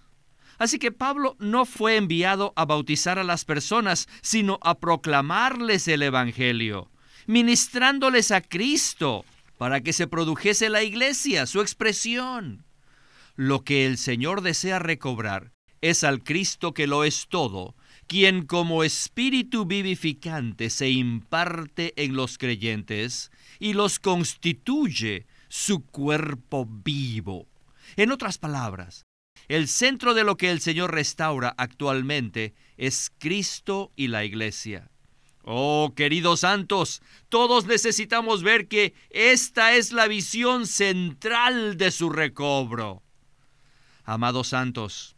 Así 0.57 0.79
que 0.79 0.91
Pablo 0.91 1.35
no 1.39 1.65
fue 1.65 1.97
enviado 1.97 2.53
a 2.55 2.65
bautizar 2.65 3.19
a 3.19 3.23
las 3.23 3.45
personas, 3.45 4.07
sino 4.21 4.59
a 4.61 4.79
proclamarles 4.79 5.87
el 5.87 6.03
Evangelio, 6.03 6.89
ministrándoles 7.27 8.31
a 8.31 8.41
Cristo, 8.41 9.25
para 9.57 9.81
que 9.81 9.93
se 9.93 10.07
produjese 10.07 10.69
la 10.69 10.83
iglesia, 10.83 11.45
su 11.45 11.61
expresión. 11.61 12.65
Lo 13.35 13.63
que 13.63 13.85
el 13.85 13.97
Señor 13.97 14.41
desea 14.41 14.79
recobrar 14.79 15.51
es 15.81 16.03
al 16.03 16.23
Cristo 16.23 16.73
que 16.73 16.87
lo 16.87 17.03
es 17.03 17.27
todo, 17.29 17.75
quien 18.07 18.45
como 18.45 18.83
espíritu 18.83 19.65
vivificante 19.65 20.69
se 20.69 20.89
imparte 20.89 21.93
en 22.03 22.15
los 22.15 22.37
creyentes 22.37 23.31
y 23.59 23.73
los 23.73 23.99
constituye 23.99 25.27
su 25.49 25.85
cuerpo 25.85 26.65
vivo. 26.65 27.47
En 27.95 28.11
otras 28.11 28.37
palabras, 28.37 29.06
el 29.47 29.67
centro 29.67 30.13
de 30.13 30.23
lo 30.23 30.37
que 30.37 30.51
el 30.51 30.59
Señor 30.59 30.93
restaura 30.93 31.53
actualmente 31.57 32.53
es 32.77 33.11
Cristo 33.17 33.91
y 33.95 34.07
la 34.07 34.25
iglesia. 34.25 34.89
Oh, 35.43 35.93
queridos 35.95 36.41
santos, 36.41 37.01
todos 37.29 37.65
necesitamos 37.65 38.43
ver 38.43 38.67
que 38.67 38.93
esta 39.09 39.75
es 39.75 39.93
la 39.93 40.07
visión 40.07 40.67
central 40.67 41.77
de 41.77 41.91
su 41.91 42.09
recobro. 42.09 43.01
Amados 44.03 44.49
santos, 44.49 45.15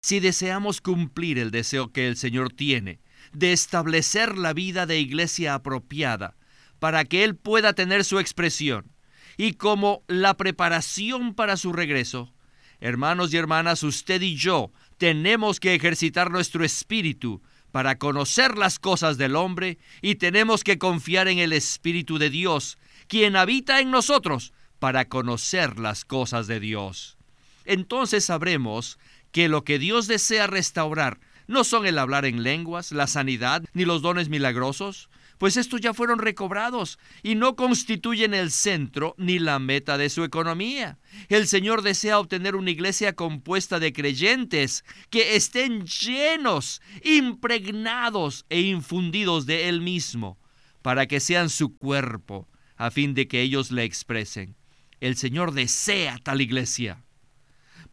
si 0.00 0.18
deseamos 0.18 0.80
cumplir 0.80 1.38
el 1.38 1.52
deseo 1.52 1.92
que 1.92 2.08
el 2.08 2.16
Señor 2.16 2.52
tiene 2.52 3.00
de 3.32 3.52
establecer 3.52 4.36
la 4.36 4.52
vida 4.52 4.86
de 4.86 4.98
iglesia 4.98 5.54
apropiada 5.54 6.36
para 6.80 7.04
que 7.04 7.22
Él 7.22 7.36
pueda 7.36 7.72
tener 7.72 8.04
su 8.04 8.18
expresión 8.18 8.90
y 9.36 9.52
como 9.52 10.02
la 10.08 10.36
preparación 10.36 11.34
para 11.34 11.56
su 11.56 11.72
regreso, 11.72 12.32
hermanos 12.80 13.32
y 13.32 13.36
hermanas, 13.36 13.82
usted 13.82 14.22
y 14.22 14.36
yo 14.36 14.72
tenemos 14.96 15.60
que 15.60 15.74
ejercitar 15.74 16.30
nuestro 16.30 16.64
espíritu 16.64 17.42
para 17.70 17.98
conocer 17.98 18.56
las 18.56 18.78
cosas 18.78 19.18
del 19.18 19.36
hombre 19.36 19.78
y 20.02 20.16
tenemos 20.16 20.64
que 20.64 20.78
confiar 20.78 21.28
en 21.28 21.38
el 21.38 21.52
Espíritu 21.52 22.18
de 22.18 22.30
Dios, 22.30 22.78
quien 23.06 23.36
habita 23.36 23.80
en 23.80 23.90
nosotros, 23.90 24.52
para 24.78 25.08
conocer 25.08 25.78
las 25.78 26.04
cosas 26.04 26.46
de 26.46 26.60
Dios. 26.60 27.18
Entonces 27.64 28.24
sabremos 28.24 28.98
que 29.32 29.48
lo 29.48 29.64
que 29.64 29.78
Dios 29.78 30.06
desea 30.06 30.46
restaurar 30.46 31.20
no 31.46 31.64
son 31.64 31.86
el 31.86 31.98
hablar 31.98 32.24
en 32.24 32.42
lenguas, 32.42 32.92
la 32.92 33.06
sanidad, 33.06 33.64
ni 33.72 33.84
los 33.84 34.02
dones 34.02 34.28
milagrosos, 34.28 35.08
pues 35.38 35.56
estos 35.56 35.80
ya 35.80 35.94
fueron 35.94 36.18
recobrados 36.18 36.98
y 37.22 37.36
no 37.36 37.56
constituyen 37.56 38.34
el 38.34 38.50
centro 38.50 39.14
ni 39.18 39.38
la 39.38 39.58
meta 39.58 39.96
de 39.96 40.10
su 40.10 40.24
economía. 40.24 40.98
El 41.28 41.46
Señor 41.46 41.82
desea 41.82 42.18
obtener 42.18 42.56
una 42.56 42.70
iglesia 42.70 43.14
compuesta 43.14 43.78
de 43.78 43.92
creyentes 43.92 44.84
que 45.10 45.36
estén 45.36 45.86
llenos, 45.86 46.82
impregnados 47.02 48.44
e 48.48 48.60
infundidos 48.60 49.46
de 49.46 49.68
Él 49.68 49.80
mismo, 49.80 50.38
para 50.82 51.06
que 51.06 51.20
sean 51.20 51.50
su 51.50 51.76
cuerpo, 51.76 52.48
a 52.76 52.90
fin 52.90 53.14
de 53.14 53.28
que 53.28 53.40
ellos 53.40 53.70
le 53.70 53.84
expresen. 53.84 54.56
El 55.00 55.16
Señor 55.16 55.52
desea 55.52 56.18
tal 56.22 56.40
iglesia. 56.40 57.04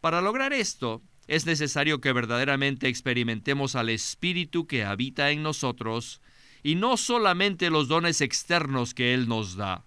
Para 0.00 0.20
lograr 0.20 0.52
esto, 0.52 1.02
es 1.28 1.46
necesario 1.46 2.00
que 2.00 2.12
verdaderamente 2.12 2.88
experimentemos 2.88 3.74
al 3.74 3.88
Espíritu 3.88 4.66
que 4.66 4.84
habita 4.84 5.30
en 5.30 5.42
nosotros, 5.42 6.20
y 6.66 6.74
no 6.74 6.96
solamente 6.96 7.70
los 7.70 7.86
dones 7.86 8.20
externos 8.20 8.92
que 8.92 9.14
Él 9.14 9.28
nos 9.28 9.54
da. 9.54 9.84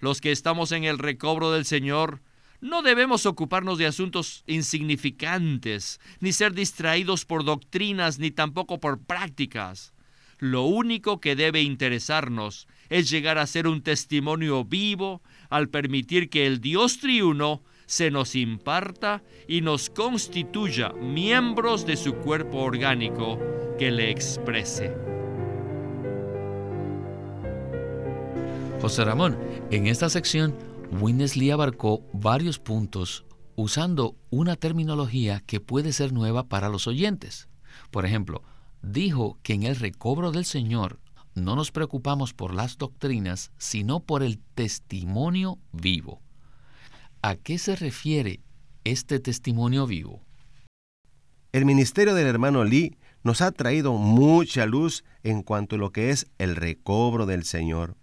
Los 0.00 0.22
que 0.22 0.32
estamos 0.32 0.72
en 0.72 0.84
el 0.84 0.98
recobro 0.98 1.52
del 1.52 1.66
Señor, 1.66 2.22
no 2.62 2.80
debemos 2.80 3.26
ocuparnos 3.26 3.76
de 3.76 3.84
asuntos 3.84 4.42
insignificantes, 4.46 6.00
ni 6.20 6.32
ser 6.32 6.54
distraídos 6.54 7.26
por 7.26 7.44
doctrinas, 7.44 8.18
ni 8.18 8.30
tampoco 8.30 8.80
por 8.80 9.00
prácticas. 9.00 9.92
Lo 10.38 10.62
único 10.62 11.20
que 11.20 11.36
debe 11.36 11.60
interesarnos 11.60 12.68
es 12.88 13.10
llegar 13.10 13.36
a 13.36 13.46
ser 13.46 13.66
un 13.66 13.82
testimonio 13.82 14.64
vivo 14.64 15.20
al 15.50 15.68
permitir 15.68 16.30
que 16.30 16.46
el 16.46 16.62
Dios 16.62 17.00
triuno 17.00 17.62
se 17.84 18.10
nos 18.10 18.34
imparta 18.34 19.22
y 19.46 19.60
nos 19.60 19.90
constituya 19.90 20.88
miembros 20.94 21.84
de 21.84 21.98
su 21.98 22.14
cuerpo 22.14 22.60
orgánico 22.60 23.38
que 23.78 23.90
le 23.90 24.10
exprese. 24.10 25.07
José 28.80 29.04
Ramón, 29.04 29.36
en 29.72 29.88
esta 29.88 30.08
sección, 30.08 30.54
Winnesley 31.00 31.50
abarcó 31.50 32.04
varios 32.12 32.60
puntos 32.60 33.24
usando 33.56 34.14
una 34.30 34.54
terminología 34.54 35.42
que 35.44 35.58
puede 35.58 35.92
ser 35.92 36.12
nueva 36.12 36.44
para 36.44 36.68
los 36.68 36.86
oyentes. 36.86 37.48
Por 37.90 38.06
ejemplo, 38.06 38.42
dijo 38.80 39.36
que 39.42 39.54
en 39.54 39.64
el 39.64 39.74
recobro 39.74 40.30
del 40.30 40.44
Señor 40.44 41.00
no 41.34 41.56
nos 41.56 41.72
preocupamos 41.72 42.34
por 42.34 42.54
las 42.54 42.78
doctrinas, 42.78 43.50
sino 43.58 43.98
por 43.98 44.22
el 44.22 44.38
testimonio 44.54 45.58
vivo. 45.72 46.20
¿A 47.20 47.34
qué 47.34 47.58
se 47.58 47.74
refiere 47.74 48.40
este 48.84 49.18
testimonio 49.18 49.88
vivo? 49.88 50.22
El 51.50 51.64
ministerio 51.64 52.14
del 52.14 52.28
hermano 52.28 52.62
Lee 52.62 52.96
nos 53.24 53.40
ha 53.40 53.50
traído 53.50 53.94
mucha 53.94 54.66
luz 54.66 55.02
en 55.24 55.42
cuanto 55.42 55.74
a 55.74 55.78
lo 55.78 55.90
que 55.90 56.10
es 56.10 56.28
el 56.38 56.54
recobro 56.54 57.26
del 57.26 57.42
Señor. 57.44 57.96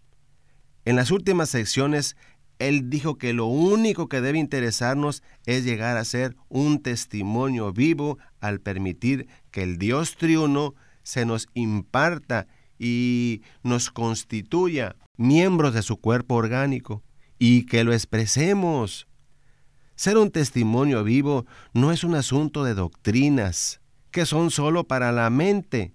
En 0.85 0.95
las 0.95 1.09
últimas 1.09 1.49
secciones, 1.49 2.15
él 2.59 2.89
dijo 2.89 3.17
que 3.17 3.33
lo 3.33 3.47
único 3.47 4.07
que 4.07 4.21
debe 4.21 4.37
interesarnos 4.37 5.23
es 5.45 5.65
llegar 5.65 5.97
a 5.97 6.05
ser 6.05 6.35
un 6.47 6.81
testimonio 6.81 7.73
vivo 7.73 8.19
al 8.39 8.61
permitir 8.61 9.27
que 9.51 9.63
el 9.63 9.77
Dios 9.77 10.15
triuno 10.15 10.75
se 11.03 11.25
nos 11.25 11.47
imparta 11.53 12.47
y 12.77 13.41
nos 13.63 13.89
constituya 13.89 14.95
miembros 15.17 15.73
de 15.73 15.81
su 15.81 15.97
cuerpo 15.97 16.35
orgánico 16.35 17.03
y 17.39 17.65
que 17.65 17.83
lo 17.83 17.91
expresemos. 17.93 19.07
Ser 19.95 20.17
un 20.17 20.29
testimonio 20.29 21.03
vivo 21.03 21.45
no 21.73 21.91
es 21.91 22.03
un 22.03 22.15
asunto 22.15 22.63
de 22.63 22.75
doctrinas 22.75 23.81
que 24.11 24.25
son 24.25 24.51
solo 24.51 24.85
para 24.85 25.11
la 25.11 25.29
mente, 25.29 25.94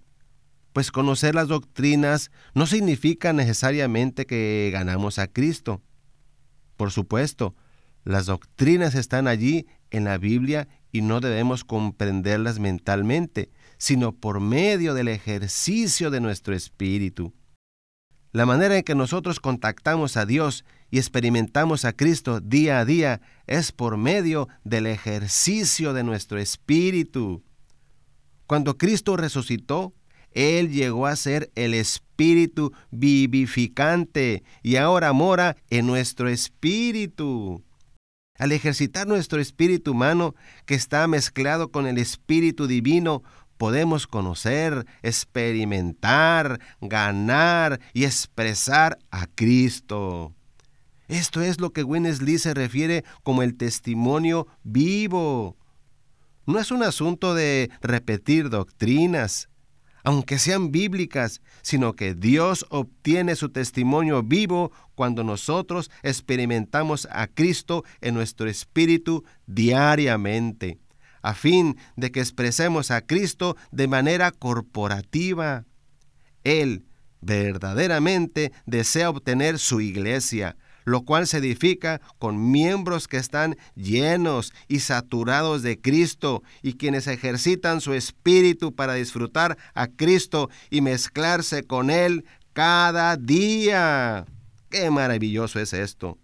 pues 0.73 0.93
conocer 0.93 1.35
las 1.35 1.49
doctrinas 1.49 2.31
no 2.55 2.67
significa 2.67 3.33
necesariamente 3.33 4.27
que 4.27 4.71
ganamos 4.73 5.19
a 5.19 5.27
Cristo. 5.27 5.83
Por 6.77 6.91
supuesto, 6.91 7.55
las 8.05 8.27
doctrinas 8.27 8.95
están 8.95 9.29
allí 9.29 9.67
en 9.91 10.05
la 10.05 10.19
Biblia 10.19 10.69
y 10.93 11.03
no 11.03 11.21
debemos 11.21 11.65
comprenderlas 11.65 12.59
mentalmente, 12.59 13.51
sino 13.79 14.13
por 14.13 14.41
medio 14.41 14.95
del 14.95 15.09
ejercicio 15.09 16.11
de 16.11 16.21
nuestro 16.21 16.55
espíritu. 16.55 17.35
La 18.33 18.47
manera 18.47 18.77
en 18.77 18.85
que 18.85 18.95
nosotros 18.95 19.41
contactamos 19.41 20.17
a 20.17 20.25
Dios 20.25 20.65
y 20.91 20.99
experimentamos 20.99 21.85
a 21.85 21.93
Cristo 21.93 22.41
día 22.41 22.79
a 22.79 22.85
día 22.85 23.21
es 23.47 23.73
por 23.73 23.97
medio 23.97 24.49
del 24.63 24.87
ejercicio 24.87 25.93
de 25.93 26.05
nuestro 26.05 26.39
espíritu. 26.39 27.43
Cuando 28.47 28.79
Cristo 28.79 29.17
resucitó, 29.17 29.95
él 30.33 30.71
llegó 30.71 31.07
a 31.07 31.17
ser 31.17 31.51
el 31.55 31.75
espíritu 31.75 32.73
vivificante 32.91 34.43
y 34.63 34.77
ahora 34.77 35.13
mora 35.13 35.57
en 35.71 35.87
nuestro 35.87 36.29
espíritu. 36.29 37.63
Al 38.39 38.53
ejercitar 38.53 39.07
nuestro 39.07 39.41
espíritu 39.41 39.93
humano, 39.93 40.35
que 40.65 40.75
está 40.75 41.07
mezclado 41.07 41.71
con 41.71 41.87
el 41.87 41.99
espíritu 41.99 42.67
divino, 42.67 43.23
podemos 43.59 44.07
conocer, 44.07 44.87
experimentar, 45.03 46.59
ganar 46.81 47.79
y 47.93 48.05
expresar 48.05 48.99
a 49.11 49.27
Cristo. 49.27 50.33
Esto 51.09 51.43
es 51.43 51.61
lo 51.61 51.71
que 51.75 51.85
Winnesley 51.85 52.39
se 52.39 52.55
refiere 52.55 53.05
como 53.23 53.43
el 53.43 53.59
testimonio 53.59 54.47
vivo. 54.63 55.59
No 56.47 56.59
es 56.59 56.71
un 56.71 56.83
asunto 56.83 57.35
de 57.35 57.71
repetir 57.83 58.49
doctrinas, 58.49 59.50
aunque 60.05 60.39
sean 60.39 60.73
bíblicas, 60.73 61.41
sino 61.63 61.95
que 61.95 62.15
Dios 62.15 62.67
obtiene 62.71 63.37
su 63.37 63.51
testimonio 63.51 64.23
vivo 64.23 64.73
cuando 64.95 65.25
nosotros 65.25 65.91
experimentamos 66.03 67.09
a 67.11 67.27
Cristo 67.27 67.85
en 68.01 68.15
nuestro 68.15 68.49
espíritu 68.49 69.25
diariamente, 69.47 70.79
a 71.23 71.35
fin 71.35 71.77
de 71.97 72.11
que 72.11 72.21
expresemos 72.21 72.91
a 72.91 73.07
Cristo 73.07 73.57
de 73.71 73.89
manera 73.89 74.31
corporativa. 74.31 75.65
Él, 76.45 76.85
verdaderamente 77.21 78.53
desea 78.67 79.11
obtener 79.11 79.59
su 79.59 79.81
iglesia, 79.81 80.57
lo 80.91 81.03
cual 81.03 81.27
se 81.27 81.39
edifica 81.39 82.01
con 82.19 82.51
miembros 82.51 83.07
que 83.09 83.17
están 83.17 83.57
llenos 83.75 84.53
y 84.69 84.81
saturados 84.81 85.63
de 85.63 85.81
Cristo 85.81 86.43
y 86.63 86.75
quienes 86.75 87.07
ejercitan 87.07 87.81
su 87.81 87.95
espíritu 87.95 88.75
para 88.75 88.95
disfrutar 88.95 89.57
a 89.75 89.87
Cristo 89.87 90.51
y 90.69 90.81
mezclarse 90.81 91.63
con 91.63 91.91
Él 91.91 92.25
cada 92.53 93.17
día. 93.17 94.27
¡Qué 94.69 94.91
maravilloso 94.91 95.61
es 95.61 95.73
esto! 95.73 96.19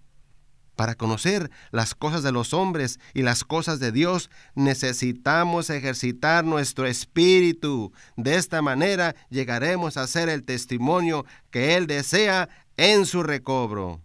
Para 0.75 0.95
conocer 0.95 1.51
las 1.71 1.95
cosas 1.95 2.23
de 2.23 2.33
los 2.33 2.53
hombres 2.53 3.01
y 3.15 3.23
las 3.23 3.45
cosas 3.45 3.81
de 3.81 3.93
Dios, 3.93 4.31
necesitamos 4.55 5.71
ejercitar 5.71 6.45
nuestro 6.45 6.87
espíritu. 6.87 7.93
De 8.17 8.37
esta 8.37 8.61
manera 8.61 9.17
llegaremos 9.31 9.97
a 9.97 10.07
ser 10.07 10.29
el 10.29 10.45
testimonio 10.45 11.25
que 11.51 11.77
Él 11.77 11.87
desea 11.87 12.51
en 12.77 13.07
su 13.07 13.23
recobro. 13.23 14.03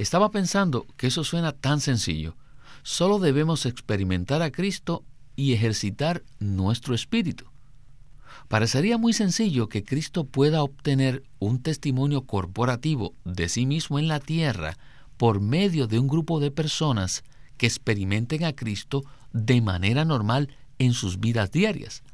Estaba 0.00 0.30
pensando 0.30 0.86
que 0.96 1.08
eso 1.08 1.24
suena 1.24 1.52
tan 1.52 1.82
sencillo. 1.82 2.34
Solo 2.82 3.18
debemos 3.18 3.66
experimentar 3.66 4.40
a 4.40 4.50
Cristo 4.50 5.04
y 5.36 5.52
ejercitar 5.52 6.22
nuestro 6.38 6.94
espíritu. 6.94 7.44
Parecería 8.48 8.96
muy 8.96 9.12
sencillo 9.12 9.68
que 9.68 9.84
Cristo 9.84 10.24
pueda 10.24 10.62
obtener 10.62 11.22
un 11.38 11.60
testimonio 11.60 12.22
corporativo 12.22 13.12
de 13.26 13.50
sí 13.50 13.66
mismo 13.66 13.98
en 13.98 14.08
la 14.08 14.20
tierra 14.20 14.78
por 15.18 15.42
medio 15.42 15.86
de 15.86 15.98
un 15.98 16.08
grupo 16.08 16.40
de 16.40 16.50
personas 16.50 17.22
que 17.58 17.66
experimenten 17.66 18.44
a 18.44 18.54
Cristo 18.54 19.02
de 19.34 19.60
manera 19.60 20.06
normal 20.06 20.48
en 20.78 20.94
sus 20.94 21.20
vidas 21.20 21.52
diarias. 21.52 22.04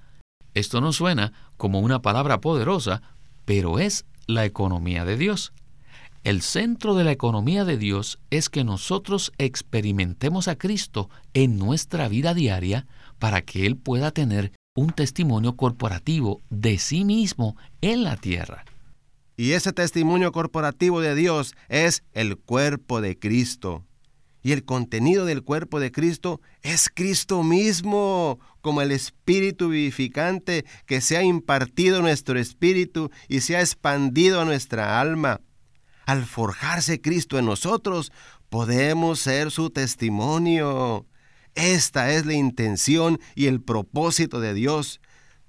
Esto 0.54 0.80
no 0.80 0.92
suena 0.92 1.32
como 1.56 1.78
una 1.78 2.02
palabra 2.02 2.40
poderosa, 2.40 3.02
pero 3.44 3.78
es 3.78 4.06
la 4.26 4.44
economía 4.44 5.04
de 5.04 5.16
Dios. 5.16 5.52
El 6.26 6.42
centro 6.42 6.96
de 6.96 7.04
la 7.04 7.12
economía 7.12 7.64
de 7.64 7.78
Dios 7.78 8.18
es 8.30 8.48
que 8.48 8.64
nosotros 8.64 9.30
experimentemos 9.38 10.48
a 10.48 10.58
Cristo 10.58 11.08
en 11.34 11.56
nuestra 11.56 12.08
vida 12.08 12.34
diaria 12.34 12.88
para 13.20 13.42
que 13.42 13.64
Él 13.64 13.76
pueda 13.76 14.10
tener 14.10 14.50
un 14.74 14.90
testimonio 14.90 15.54
corporativo 15.54 16.42
de 16.50 16.78
sí 16.78 17.04
mismo 17.04 17.56
en 17.80 18.02
la 18.02 18.16
tierra. 18.16 18.64
Y 19.36 19.52
ese 19.52 19.72
testimonio 19.72 20.32
corporativo 20.32 21.00
de 21.00 21.14
Dios 21.14 21.54
es 21.68 22.02
el 22.12 22.36
cuerpo 22.36 23.00
de 23.00 23.16
Cristo. 23.16 23.84
Y 24.42 24.50
el 24.50 24.64
contenido 24.64 25.26
del 25.26 25.44
cuerpo 25.44 25.78
de 25.78 25.92
Cristo 25.92 26.40
es 26.60 26.90
Cristo 26.92 27.44
mismo, 27.44 28.40
como 28.62 28.82
el 28.82 28.90
espíritu 28.90 29.68
vivificante 29.68 30.64
que 30.86 31.00
se 31.00 31.16
ha 31.16 31.22
impartido 31.22 31.98
a 31.98 32.02
nuestro 32.02 32.36
espíritu 32.36 33.12
y 33.28 33.42
se 33.42 33.54
ha 33.54 33.60
expandido 33.60 34.40
a 34.40 34.44
nuestra 34.44 35.00
alma 35.00 35.40
al 36.06 36.24
forjarse 36.24 37.00
Cristo 37.00 37.38
en 37.38 37.44
nosotros, 37.46 38.12
podemos 38.48 39.18
ser 39.18 39.50
su 39.50 39.70
testimonio. 39.70 41.04
Esta 41.54 42.12
es 42.12 42.24
la 42.24 42.34
intención 42.34 43.18
y 43.34 43.46
el 43.46 43.60
propósito 43.60 44.40
de 44.40 44.54
Dios. 44.54 45.00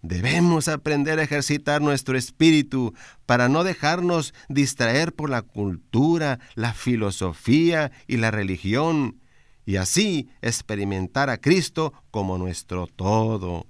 Debemos 0.01 0.67
aprender 0.67 1.19
a 1.19 1.23
ejercitar 1.23 1.81
nuestro 1.81 2.17
espíritu 2.17 2.93
para 3.25 3.49
no 3.49 3.63
dejarnos 3.63 4.33
distraer 4.49 5.13
por 5.13 5.29
la 5.29 5.43
cultura, 5.43 6.39
la 6.55 6.73
filosofía 6.73 7.91
y 8.07 8.17
la 8.17 8.31
religión, 8.31 9.21
y 9.65 9.75
así 9.75 10.29
experimentar 10.41 11.29
a 11.29 11.37
Cristo 11.37 11.93
como 12.09 12.37
nuestro 12.37 12.87
todo. 12.87 13.67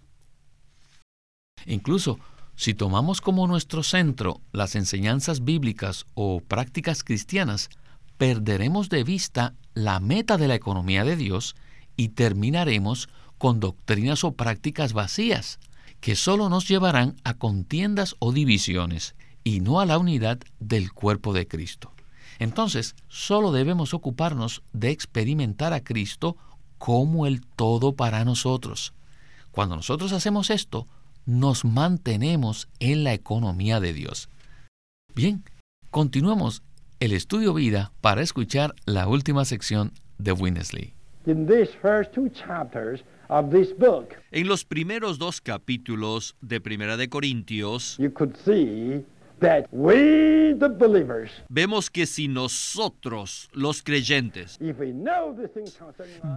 Incluso 1.66 2.20
si 2.58 2.74
tomamos 2.74 3.22
como 3.22 3.46
nuestro 3.46 3.84
centro 3.84 4.42
las 4.52 4.76
enseñanzas 4.76 5.46
bíblicas 5.46 6.08
o 6.16 6.42
prácticas 6.42 7.04
cristianas, 7.04 7.70
perderemos 8.18 8.90
de 8.90 9.04
vista 9.04 9.54
la 9.76 10.00
meta 10.00 10.38
de 10.38 10.48
la 10.48 10.56
economía 10.56 11.04
de 11.04 11.16
Dios 11.16 11.56
y 11.96 12.10
terminaremos 12.10 13.10
con 13.38 13.60
doctrinas 13.60 14.24
o 14.24 14.32
prácticas 14.32 14.94
vacías, 14.94 15.60
que 16.00 16.16
solo 16.16 16.50
nos 16.50 16.68
llevarán 16.68 17.16
a 17.24 17.36
contiendas 17.36 18.16
o 18.18 18.32
divisiones 18.32 19.14
y 19.44 19.60
no 19.60 19.80
a 19.80 19.86
la 19.86 20.00
unidad 20.00 20.40
del 20.60 20.92
cuerpo 20.92 21.34
de 21.34 21.48
Cristo. 21.48 21.94
Entonces, 22.40 22.96
solo 23.08 23.52
debemos 23.52 23.94
ocuparnos 23.94 24.64
de 24.74 24.90
experimentar 24.90 25.74
a 25.74 25.84
Cristo 25.84 26.38
como 26.80 27.28
el 27.28 27.46
todo 27.46 27.94
para 27.94 28.26
nosotros. 28.26 28.94
Cuando 29.52 29.76
nosotros 29.76 30.12
hacemos 30.12 30.50
esto, 30.50 30.88
nos 31.28 31.66
mantenemos 31.66 32.70
en 32.80 33.04
la 33.04 33.14
economía 33.14 33.80
de 33.80 33.94
Dios. 33.94 34.30
Bien, 35.14 35.44
continuamos 35.92 36.64
el 37.00 37.12
estudio 37.12 37.54
vida 37.54 37.92
para 38.02 38.22
escuchar 38.22 38.74
la 38.86 39.08
última 39.08 39.46
sección 39.46 39.92
de 40.18 40.32
Winnesley. 40.32 40.94
En 44.32 44.48
los 44.48 44.64
primeros 44.64 45.20
dos 45.20 45.42
capítulos 45.42 46.38
de 46.40 46.62
Primera 46.62 46.96
de 46.96 47.10
Corintios, 47.10 48.00
vemos 51.50 51.90
que 51.90 52.06
si 52.06 52.28
nosotros, 52.30 53.50
los 53.52 53.84
creyentes, 53.84 54.58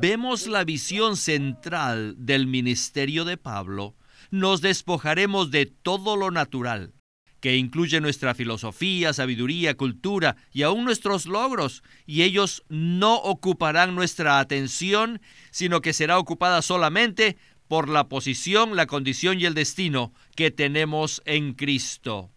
vemos 0.01 0.47
la 0.49 0.65
visión 0.65 1.17
central 1.17 2.17
del 2.19 2.49
ministerio 2.49 3.25
de 3.25 3.37
Pablo, 3.37 3.95
nos 4.31 4.61
despojaremos 4.61 5.51
de 5.51 5.67
todo 5.67 6.17
lo 6.17 6.31
natural, 6.31 6.95
que 7.41 7.57
incluye 7.57 8.01
nuestra 8.01 8.35
filosofía, 8.35 9.13
sabiduría, 9.13 9.77
cultura 9.77 10.37
y 10.53 10.63
aún 10.63 10.85
nuestros 10.85 11.27
logros, 11.27 11.83
y 12.07 12.23
ellos 12.23 12.63
no 12.69 13.17
ocuparán 13.17 13.95
nuestra 13.95 14.39
atención, 14.39 15.21
sino 15.51 15.81
que 15.81 15.93
será 15.93 16.19
ocupada 16.19 16.63
solamente 16.63 17.37
por 17.67 17.89
la 17.89 18.09
posición, 18.09 18.77
la 18.77 18.87
condición 18.87 19.41
y 19.41 19.47
el 19.47 19.55
destino 19.55 20.13
que 20.37 20.51
tenemos 20.51 21.23
en 21.25 21.55
Cristo. 21.55 22.31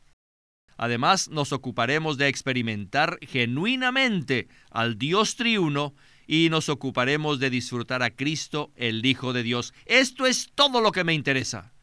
Además, 0.78 1.30
nos 1.30 1.52
ocuparemos 1.54 2.18
de 2.18 2.28
experimentar 2.28 3.20
genuinamente 3.22 4.48
al 4.72 4.98
Dios 4.98 5.36
triuno 5.36 5.94
y 6.26 6.50
nos 6.50 6.70
ocuparemos 6.70 7.40
de 7.40 7.50
disfrutar 7.50 8.02
a 8.02 8.16
Cristo, 8.16 8.72
el 8.76 9.06
Hijo 9.06 9.34
de 9.34 9.44
Dios. 9.44 9.74
Esto 9.86 10.26
es 10.26 10.52
todo 10.56 10.82
lo 10.82 10.92
que 10.92 11.04
me 11.04 11.14
interesa 11.14 11.74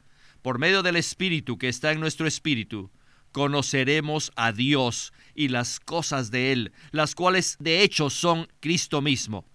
por 0.42 0.58
medio 0.58 0.82
del 0.82 0.96
Espíritu 0.96 1.58
que 1.58 1.68
está 1.68 1.92
en 1.92 2.00
nuestro 2.00 2.26
espíritu, 2.26 2.90
conoceremos 3.32 4.32
a 4.36 4.52
Dios 4.52 5.12
y 5.34 5.48
las 5.48 5.80
cosas 5.80 6.30
de 6.30 6.52
Él, 6.52 6.72
las 6.90 7.14
cuales 7.14 7.56
de 7.60 7.82
hecho 7.82 8.10
son 8.10 8.48
Cristo 8.60 9.02
mismo. 9.02 9.46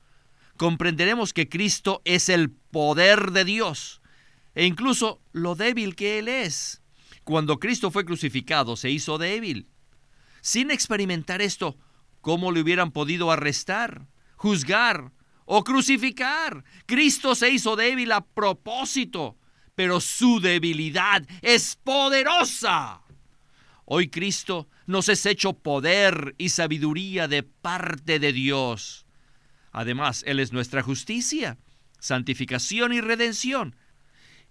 Comprenderemos 0.57 1.33
que 1.33 1.49
Cristo 1.49 2.01
es 2.05 2.29
el 2.29 2.49
poder 2.49 3.31
de 3.31 3.43
Dios 3.43 4.01
e 4.53 4.65
incluso 4.65 5.21
lo 5.33 5.55
débil 5.55 5.95
que 5.95 6.19
Él 6.19 6.27
es. 6.27 6.81
Cuando 7.23 7.59
Cristo 7.59 7.91
fue 7.91 8.05
crucificado 8.05 8.75
se 8.75 8.89
hizo 8.89 9.17
débil. 9.17 9.67
Sin 10.41 10.71
experimentar 10.71 11.41
esto, 11.41 11.77
¿cómo 12.21 12.51
le 12.51 12.61
hubieran 12.61 12.91
podido 12.91 13.31
arrestar, 13.31 14.07
juzgar 14.35 15.11
o 15.45 15.63
crucificar? 15.63 16.63
Cristo 16.85 17.35
se 17.35 17.49
hizo 17.49 17.75
débil 17.75 18.11
a 18.11 18.21
propósito 18.21 19.37
pero 19.75 19.99
su 19.99 20.39
debilidad 20.39 21.23
es 21.41 21.75
poderosa. 21.75 23.01
Hoy 23.85 24.09
Cristo 24.09 24.67
nos 24.87 25.09
es 25.09 25.25
hecho 25.25 25.53
poder 25.53 26.33
y 26.37 26.49
sabiduría 26.49 27.27
de 27.27 27.43
parte 27.43 28.19
de 28.19 28.33
Dios. 28.33 29.05
Además, 29.71 30.23
Él 30.25 30.39
es 30.39 30.53
nuestra 30.53 30.81
justicia, 30.81 31.57
santificación 31.99 32.93
y 32.93 33.01
redención. 33.01 33.75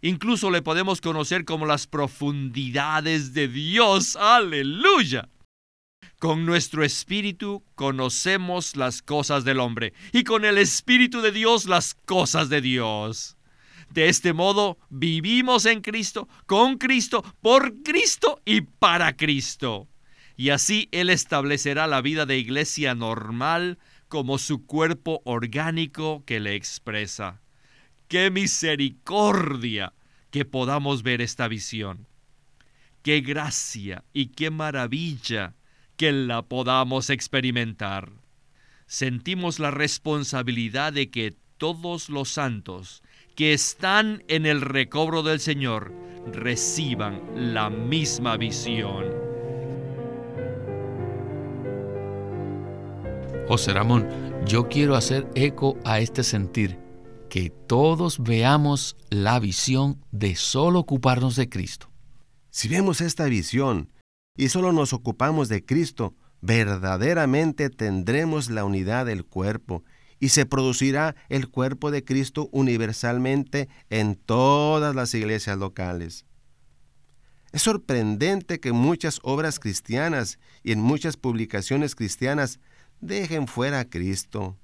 Incluso 0.02 0.50
le 0.50 0.60
podemos 0.60 1.00
conocer 1.00 1.44
como 1.44 1.66
las 1.66 1.87
profundidades 1.87 3.32
de 3.32 3.48
Dios. 3.48 4.16
Aleluya. 4.16 5.30
Con 6.18 6.46
nuestro 6.46 6.84
espíritu 6.84 7.64
conocemos 7.74 8.76
las 8.76 9.02
cosas 9.02 9.44
del 9.44 9.60
hombre 9.60 9.94
y 10.12 10.24
con 10.24 10.44
el 10.44 10.58
espíritu 10.58 11.22
de 11.22 11.32
Dios 11.32 11.64
las 11.64 11.94
cosas 11.94 12.48
de 12.48 12.60
Dios. 12.60 13.37
De 13.94 14.09
este 14.09 14.33
modo 14.33 14.76
vivimos 14.90 15.66
en 15.66 15.80
Cristo, 15.80 16.28
con 16.46 16.78
Cristo, 16.78 17.22
por 17.40 17.80
Cristo 17.85 18.42
y 18.44 18.62
para 18.62 19.16
Cristo. 19.16 19.87
Y 20.37 20.50
así 20.50 20.88
Él 20.90 21.11
establecerá 21.11 21.87
la 21.87 22.00
vida 22.00 22.26
de 22.26 22.37
iglesia 22.37 22.96
normal 22.96 23.78
como 24.09 24.38
su 24.38 24.66
cuerpo 24.66 25.22
orgánico 25.24 26.24
que 26.26 26.40
le 26.40 26.57
expresa. 26.57 27.40
¡Qué 28.09 28.33
misericordia 28.33 29.92
que 30.33 30.44
podamos 30.44 31.04
ver 31.04 31.20
esta 31.20 31.46
visión! 31.46 32.09
¡Qué 33.04 33.20
gracia 33.20 34.02
y 34.12 34.26
qué 34.26 34.50
maravilla 34.50 35.54
que 35.96 36.11
la 36.11 36.42
podamos 36.42 37.11
experimentar! 37.11 38.11
Sentimos 38.88 39.61
la 39.61 39.70
responsabilidad 39.70 40.92
de 40.92 41.12
que 41.12 41.37
todos 41.59 42.09
los 42.09 42.30
santos 42.30 43.04
que 43.35 43.53
están 43.53 44.23
en 44.29 44.47
el 44.47 44.61
recobro 44.61 45.23
del 45.23 45.40
Señor 45.40 45.92
reciban 46.33 47.23
la 47.35 47.70
misma 47.70 48.37
visión. 48.37 49.05
José 53.49 53.75
Ramón, 53.75 54.09
yo 54.47 54.68
quiero 54.68 54.94
hacer 54.94 55.29
eco 55.35 55.77
a 55.85 56.01
este 56.01 56.23
sentir, 56.23 56.79
que 57.29 57.51
todos 57.51 58.23
veamos 58.23 58.97
la 59.11 59.38
visión 59.38 60.03
de 60.12 60.37
solo 60.37 60.79
ocuparnos 60.79 61.37
de 61.37 61.49
Cristo. 61.49 61.90
Si 62.51 62.68
vemos 62.68 63.01
esta 63.01 63.25
visión 63.25 63.92
y 64.37 64.49
solo 64.49 64.73
nos 64.73 64.92
ocupamos 64.92 65.49
de 65.49 65.64
Cristo, 65.64 66.14
verdaderamente 66.40 67.68
tendremos 67.68 68.49
la 68.49 68.64
unidad 68.64 69.07
del 69.07 69.25
cuerpo 69.25 69.83
y 70.20 70.31
se 70.31 70.46
producirá 70.46 71.16
el 71.29 71.48
cuerpo 71.48 71.90
de 71.90 72.05
Cristo 72.05 72.48
universalmente 72.53 73.68
en 73.90 74.16
todas 74.16 74.94
las 74.94 75.14
iglesias 75.14 75.59
locales. 75.59 76.24
Es 77.53 77.62
sorprendente 77.62 78.59
que 78.59 78.72
muchas 78.72 79.20
obras 79.22 79.61
cristianas 79.61 80.38
y 80.62 80.72
en 80.72 80.81
muchas 80.81 81.16
publicaciones 81.16 81.94
cristianas 81.94 82.59
dejen 83.00 83.46
fuera 83.46 83.81
a 83.81 83.85
Cristo. 83.85 84.59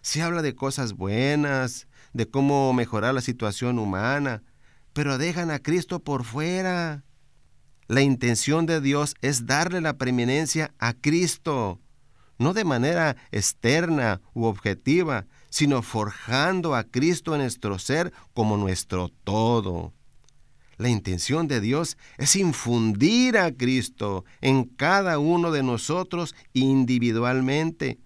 Se 0.00 0.22
habla 0.22 0.40
de 0.40 0.54
cosas 0.54 0.94
buenas, 0.94 1.88
de 2.14 2.26
cómo 2.26 2.72
mejorar 2.72 3.14
la 3.14 3.20
situación 3.20 3.78
humana, 3.78 4.42
pero 4.92 5.18
dejan 5.18 5.50
a 5.50 5.58
Cristo 5.58 6.00
por 6.00 6.24
fuera. 6.24 7.04
La 7.86 8.00
intención 8.00 8.64
de 8.64 8.80
Dios 8.80 9.14
es 9.20 9.46
darle 9.46 9.80
la 9.80 9.98
preeminencia 9.98 10.72
a 10.78 10.94
Cristo, 10.94 11.80
no 12.42 12.52
de 12.52 12.64
manera 12.64 13.16
externa 13.30 14.20
u 14.34 14.44
objetiva, 14.44 15.26
sino 15.48 15.82
forjando 15.82 16.74
a 16.74 16.84
Cristo 16.84 17.34
en 17.34 17.42
nuestro 17.42 17.78
ser 17.78 18.12
como 18.34 18.56
nuestro 18.56 19.10
todo. 19.24 19.92
La 20.78 20.88
intención 20.88 21.46
de 21.46 21.60
Dios 21.60 21.96
es 22.18 22.34
infundir 22.36 23.38
a 23.38 23.52
Cristo 23.52 24.24
en 24.40 24.64
cada 24.64 25.18
uno 25.18 25.52
de 25.52 25.62
nosotros 25.62 26.34
individualmente, 26.54 27.98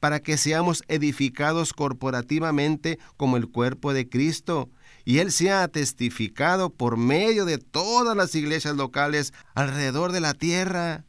para 0.00 0.20
que 0.20 0.36
seamos 0.36 0.82
edificados 0.88 1.72
corporativamente 1.72 2.98
como 3.16 3.36
el 3.36 3.48
cuerpo 3.48 3.92
de 3.92 4.08
Cristo, 4.08 4.68
y 5.04 5.18
Él 5.18 5.30
sea 5.32 5.68
testificado 5.68 6.70
por 6.70 6.96
medio 6.96 7.44
de 7.44 7.58
todas 7.58 8.16
las 8.16 8.34
iglesias 8.34 8.76
locales 8.76 9.32
alrededor 9.54 10.12
de 10.12 10.20
la 10.20 10.34
tierra. 10.34 11.04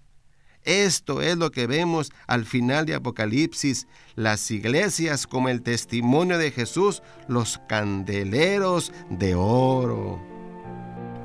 Esto 0.66 1.22
es 1.22 1.38
lo 1.38 1.52
que 1.52 1.68
vemos 1.68 2.12
al 2.28 2.46
final 2.46 2.86
de 2.86 2.96
Apocalipsis, 2.96 3.88
las 4.16 4.50
iglesias 4.50 5.28
como 5.28 5.50
el 5.50 5.62
testimonio 5.62 6.38
de 6.38 6.52
Jesús, 6.52 7.04
los 7.28 7.62
candeleros 7.70 8.92
de 9.10 9.36
oro. 9.36 10.20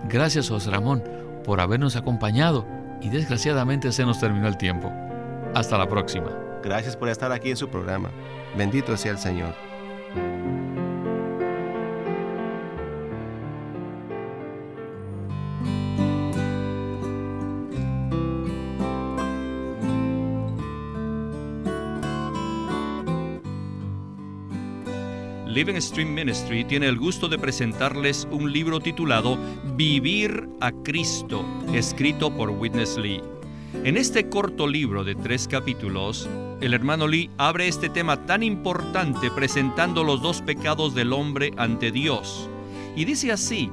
Gracias, 0.09 0.49
José 0.49 0.71
Ramón, 0.71 1.03
por 1.45 1.61
habernos 1.61 1.97
acompañado 1.97 2.67
y 3.01 3.09
desgraciadamente 3.09 3.93
se 3.93 4.05
nos 4.05 4.21
terminó 4.21 4.47
el 4.47 4.59
tiempo. 4.59 4.93
Hasta 5.55 5.79
la 5.79 5.89
próxima. 5.89 6.31
Gracias 6.63 6.97
por 6.97 7.09
estar 7.09 7.33
aquí 7.33 7.51
en 7.51 7.57
su 7.57 7.69
programa. 7.69 8.11
Bendito 8.57 8.97
sea 8.97 9.13
el 9.13 9.19
Señor. 9.19 9.55
Living 25.51 25.81
Stream 25.81 26.15
Ministry 26.15 26.65
tiene 26.65 26.87
el 26.87 26.97
gusto 26.97 27.29
de 27.29 27.37
presentarles 27.37 28.29
un 28.31 28.53
libro 28.53 28.79
titulado 28.79 29.37
Vivir 29.75 30.49
a 30.61 30.71
Cristo, 30.71 31.45
escrito 31.75 32.31
por 32.31 32.51
Witness 32.51 32.97
Lee. 32.97 33.21
En 33.83 33.97
este 33.97 34.29
corto 34.29 34.69
libro 34.69 35.03
de 35.03 35.17
tres 35.17 35.49
capítulos, 35.49 36.29
el 36.61 36.73
hermano 36.73 37.09
Lee 37.09 37.31
abre 37.37 37.67
este 37.67 37.89
tema 37.89 38.27
tan 38.27 38.45
importante 38.45 39.29
presentando 39.33 40.05
los 40.05 40.23
dos 40.23 40.41
pecados 40.41 40.95
del 40.95 41.13
hombre 41.13 41.53
ante 41.57 41.91
Dios. 41.91 42.49
Y 42.95 43.05
dice 43.05 43.33
así, 43.33 43.73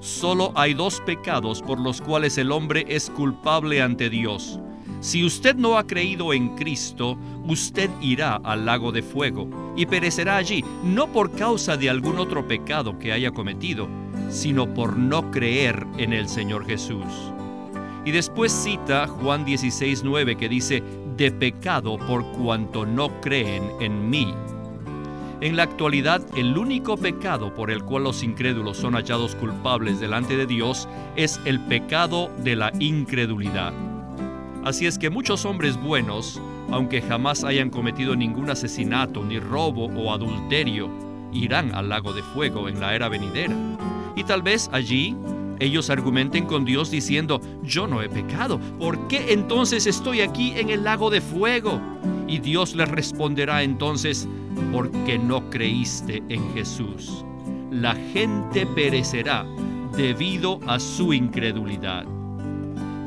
solo 0.00 0.50
hay 0.56 0.74
dos 0.74 1.00
pecados 1.06 1.62
por 1.62 1.78
los 1.78 2.00
cuales 2.00 2.36
el 2.36 2.50
hombre 2.50 2.84
es 2.88 3.10
culpable 3.10 3.80
ante 3.80 4.10
Dios. 4.10 4.58
Si 5.02 5.24
usted 5.24 5.56
no 5.56 5.78
ha 5.78 5.84
creído 5.84 6.32
en 6.32 6.50
Cristo, 6.54 7.18
usted 7.48 7.90
irá 8.00 8.36
al 8.36 8.64
lago 8.64 8.92
de 8.92 9.02
fuego 9.02 9.74
y 9.76 9.84
perecerá 9.84 10.36
allí, 10.36 10.64
no 10.84 11.08
por 11.08 11.32
causa 11.32 11.76
de 11.76 11.90
algún 11.90 12.20
otro 12.20 12.46
pecado 12.46 13.00
que 13.00 13.12
haya 13.12 13.32
cometido, 13.32 13.88
sino 14.30 14.72
por 14.72 14.96
no 14.96 15.32
creer 15.32 15.88
en 15.98 16.12
el 16.12 16.28
Señor 16.28 16.64
Jesús. 16.66 17.04
Y 18.04 18.12
después 18.12 18.52
cita 18.52 19.08
Juan 19.08 19.44
16:9 19.44 20.36
que 20.36 20.48
dice, 20.48 20.84
de 21.16 21.32
pecado 21.32 21.98
por 21.98 22.24
cuanto 22.36 22.86
no 22.86 23.20
creen 23.20 23.72
en 23.80 24.08
mí. 24.08 24.32
En 25.40 25.56
la 25.56 25.64
actualidad, 25.64 26.22
el 26.36 26.56
único 26.56 26.96
pecado 26.96 27.52
por 27.52 27.72
el 27.72 27.82
cual 27.82 28.04
los 28.04 28.22
incrédulos 28.22 28.76
son 28.76 28.94
hallados 28.94 29.34
culpables 29.34 29.98
delante 29.98 30.36
de 30.36 30.46
Dios 30.46 30.88
es 31.16 31.40
el 31.44 31.58
pecado 31.66 32.30
de 32.44 32.54
la 32.54 32.72
incredulidad. 32.78 33.91
Así 34.64 34.86
es 34.86 34.96
que 34.96 35.10
muchos 35.10 35.44
hombres 35.44 35.76
buenos, 35.76 36.40
aunque 36.70 37.02
jamás 37.02 37.42
hayan 37.42 37.68
cometido 37.68 38.14
ningún 38.14 38.48
asesinato, 38.48 39.24
ni 39.24 39.40
robo 39.40 39.86
o 39.86 40.12
adulterio, 40.12 40.88
irán 41.32 41.74
al 41.74 41.88
lago 41.88 42.12
de 42.12 42.22
fuego 42.22 42.68
en 42.68 42.78
la 42.78 42.94
era 42.94 43.08
venidera. 43.08 43.56
Y 44.14 44.22
tal 44.22 44.42
vez 44.42 44.70
allí 44.72 45.16
ellos 45.58 45.90
argumenten 45.90 46.46
con 46.46 46.64
Dios 46.64 46.90
diciendo, 46.90 47.40
yo 47.62 47.88
no 47.88 48.02
he 48.02 48.08
pecado, 48.08 48.60
¿por 48.78 49.08
qué 49.08 49.32
entonces 49.32 49.86
estoy 49.86 50.20
aquí 50.20 50.52
en 50.56 50.70
el 50.70 50.84
lago 50.84 51.10
de 51.10 51.20
fuego? 51.20 51.80
Y 52.28 52.38
Dios 52.38 52.76
les 52.76 52.88
responderá 52.88 53.62
entonces, 53.64 54.28
porque 54.72 55.18
no 55.18 55.50
creíste 55.50 56.22
en 56.28 56.52
Jesús. 56.54 57.24
La 57.70 57.94
gente 58.12 58.66
perecerá 58.66 59.44
debido 59.96 60.60
a 60.66 60.78
su 60.78 61.12
incredulidad. 61.12 62.06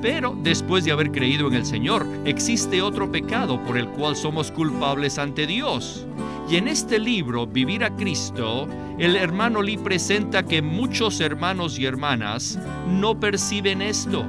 Pero 0.05 0.37
después 0.43 0.85
de 0.85 0.91
haber 0.91 1.11
creído 1.11 1.47
en 1.47 1.55
el 1.55 1.65
Señor, 1.65 2.05
existe 2.25 2.79
otro 2.79 3.11
pecado 3.11 3.59
por 3.63 3.75
el 3.75 3.87
cual 3.87 4.15
somos 4.15 4.51
culpables 4.51 5.17
ante 5.17 5.47
Dios. 5.47 6.05
Y 6.47 6.57
en 6.57 6.67
este 6.67 6.99
libro, 6.99 7.47
Vivir 7.47 7.83
a 7.83 7.95
Cristo, 7.95 8.67
el 8.99 9.15
hermano 9.15 9.63
Lee 9.63 9.79
presenta 9.79 10.43
que 10.43 10.61
muchos 10.61 11.19
hermanos 11.21 11.79
y 11.79 11.85
hermanas 11.85 12.59
no 12.87 13.19
perciben 13.19 13.81
esto. 13.81 14.23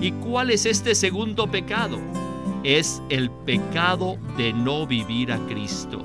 ¿Y 0.00 0.10
cuál 0.10 0.50
es 0.50 0.66
este 0.66 0.92
segundo 0.92 1.48
pecado? 1.48 2.00
Es 2.64 3.00
el 3.08 3.30
pecado 3.30 4.18
de 4.36 4.52
no 4.52 4.88
vivir 4.88 5.30
a 5.30 5.38
Cristo. 5.46 6.02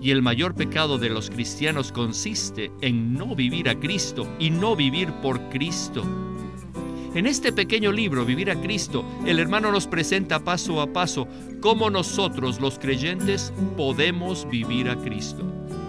Y 0.00 0.10
el 0.10 0.22
mayor 0.22 0.56
pecado 0.56 0.98
de 0.98 1.08
los 1.08 1.30
cristianos 1.30 1.92
consiste 1.92 2.72
en 2.80 3.14
no 3.14 3.36
vivir 3.36 3.68
a 3.68 3.78
Cristo 3.78 4.26
y 4.40 4.50
no 4.50 4.74
vivir 4.74 5.12
por 5.22 5.38
Cristo. 5.50 6.02
En 7.14 7.26
este 7.26 7.52
pequeño 7.52 7.92
libro, 7.92 8.24
Vivir 8.24 8.50
a 8.50 8.60
Cristo, 8.60 9.04
el 9.24 9.38
hermano 9.38 9.70
nos 9.70 9.86
presenta 9.86 10.42
paso 10.42 10.80
a 10.80 10.92
paso 10.92 11.28
cómo 11.60 11.88
nosotros 11.88 12.60
los 12.60 12.80
creyentes 12.80 13.52
podemos 13.76 14.48
vivir 14.50 14.90
a 14.90 14.96
Cristo 14.96 15.44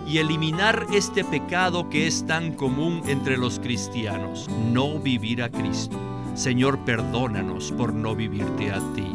y 0.07 0.19
eliminar 0.19 0.85
este 0.93 1.23
pecado 1.25 1.89
que 1.89 2.05
es 2.05 2.27
tan 2.27 2.53
común 2.53 3.01
entre 3.07 3.37
los 3.37 3.59
cristianos, 3.59 4.47
no 4.71 4.99
vivir 4.99 5.41
a 5.41 5.49
Cristo. 5.49 5.99
Señor, 6.35 6.85
perdónanos 6.85 7.71
por 7.71 7.91
no 7.91 8.15
vivirte 8.15 8.69
a 8.69 8.77
ti. 8.93 9.07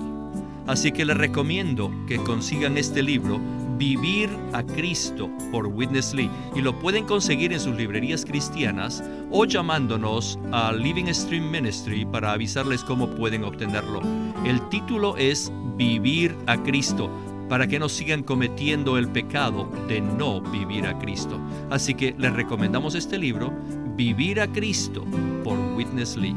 Así 0.66 0.90
que 0.90 1.04
les 1.04 1.16
recomiendo 1.16 1.92
que 2.08 2.16
consigan 2.16 2.76
este 2.76 3.04
libro 3.04 3.38
Vivir 3.80 4.28
a 4.52 4.62
Cristo 4.62 5.30
por 5.50 5.66
Witness 5.66 6.12
Lee 6.12 6.28
y 6.54 6.60
lo 6.60 6.78
pueden 6.78 7.06
conseguir 7.06 7.54
en 7.54 7.60
sus 7.60 7.74
librerías 7.74 8.26
cristianas 8.26 9.02
o 9.30 9.46
llamándonos 9.46 10.38
a 10.52 10.70
Living 10.70 11.06
Stream 11.06 11.50
Ministry 11.50 12.04
para 12.04 12.32
avisarles 12.32 12.84
cómo 12.84 13.08
pueden 13.08 13.42
obtenerlo. 13.42 14.02
El 14.44 14.60
título 14.68 15.16
es 15.16 15.50
Vivir 15.78 16.36
a 16.46 16.62
Cristo 16.62 17.08
para 17.48 17.66
que 17.68 17.78
no 17.78 17.88
sigan 17.88 18.22
cometiendo 18.22 18.98
el 18.98 19.08
pecado 19.08 19.66
de 19.88 20.02
no 20.02 20.42
vivir 20.42 20.86
a 20.86 20.98
Cristo. 20.98 21.40
Así 21.70 21.94
que 21.94 22.14
les 22.18 22.34
recomendamos 22.34 22.94
este 22.94 23.16
libro, 23.16 23.50
Vivir 23.96 24.42
a 24.42 24.46
Cristo 24.46 25.06
por 25.42 25.58
Witness 25.58 26.18
Lee. 26.18 26.36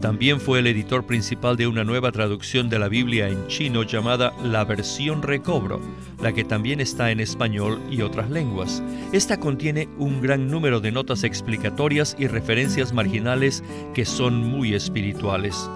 También 0.00 0.40
fue 0.40 0.58
el 0.58 0.66
editor 0.66 1.06
principal 1.06 1.56
de 1.56 1.66
una 1.66 1.82
nueva 1.82 2.12
traducción 2.12 2.68
de 2.68 2.78
la 2.78 2.88
Biblia 2.88 3.28
en 3.28 3.46
chino 3.46 3.82
llamada 3.82 4.32
La 4.44 4.64
Versión 4.64 5.22
Recobro, 5.22 5.80
la 6.22 6.32
que 6.32 6.44
también 6.44 6.80
está 6.80 7.10
en 7.10 7.20
español 7.20 7.80
y 7.90 8.02
otras 8.02 8.30
lenguas. 8.30 8.82
Esta 9.12 9.40
contiene 9.40 9.88
un 9.98 10.20
gran 10.20 10.48
número 10.48 10.80
de 10.80 10.92
notas 10.92 11.24
explicatorias 11.24 12.14
y 12.18 12.26
referencias 12.26 12.92
marginales 12.92 13.64
que 13.94 14.04
son 14.04 14.44
muy 14.44 14.74
espirituales. 14.74 15.68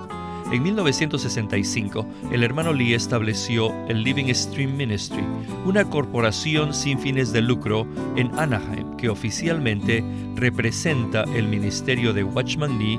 En 0.52 0.64
1965, 0.64 2.04
el 2.32 2.42
hermano 2.42 2.72
Lee 2.72 2.94
estableció 2.94 3.72
el 3.88 4.02
Living 4.02 4.34
Stream 4.34 4.76
Ministry, 4.76 5.22
una 5.64 5.84
corporación 5.84 6.74
sin 6.74 6.98
fines 6.98 7.32
de 7.32 7.40
lucro 7.40 7.86
en 8.16 8.36
Anaheim 8.36 8.96
que 8.96 9.08
oficialmente 9.08 10.02
representa 10.34 11.22
el 11.36 11.46
ministerio 11.46 12.12
de 12.12 12.24
Watchman 12.24 12.80
Lee 12.80 12.98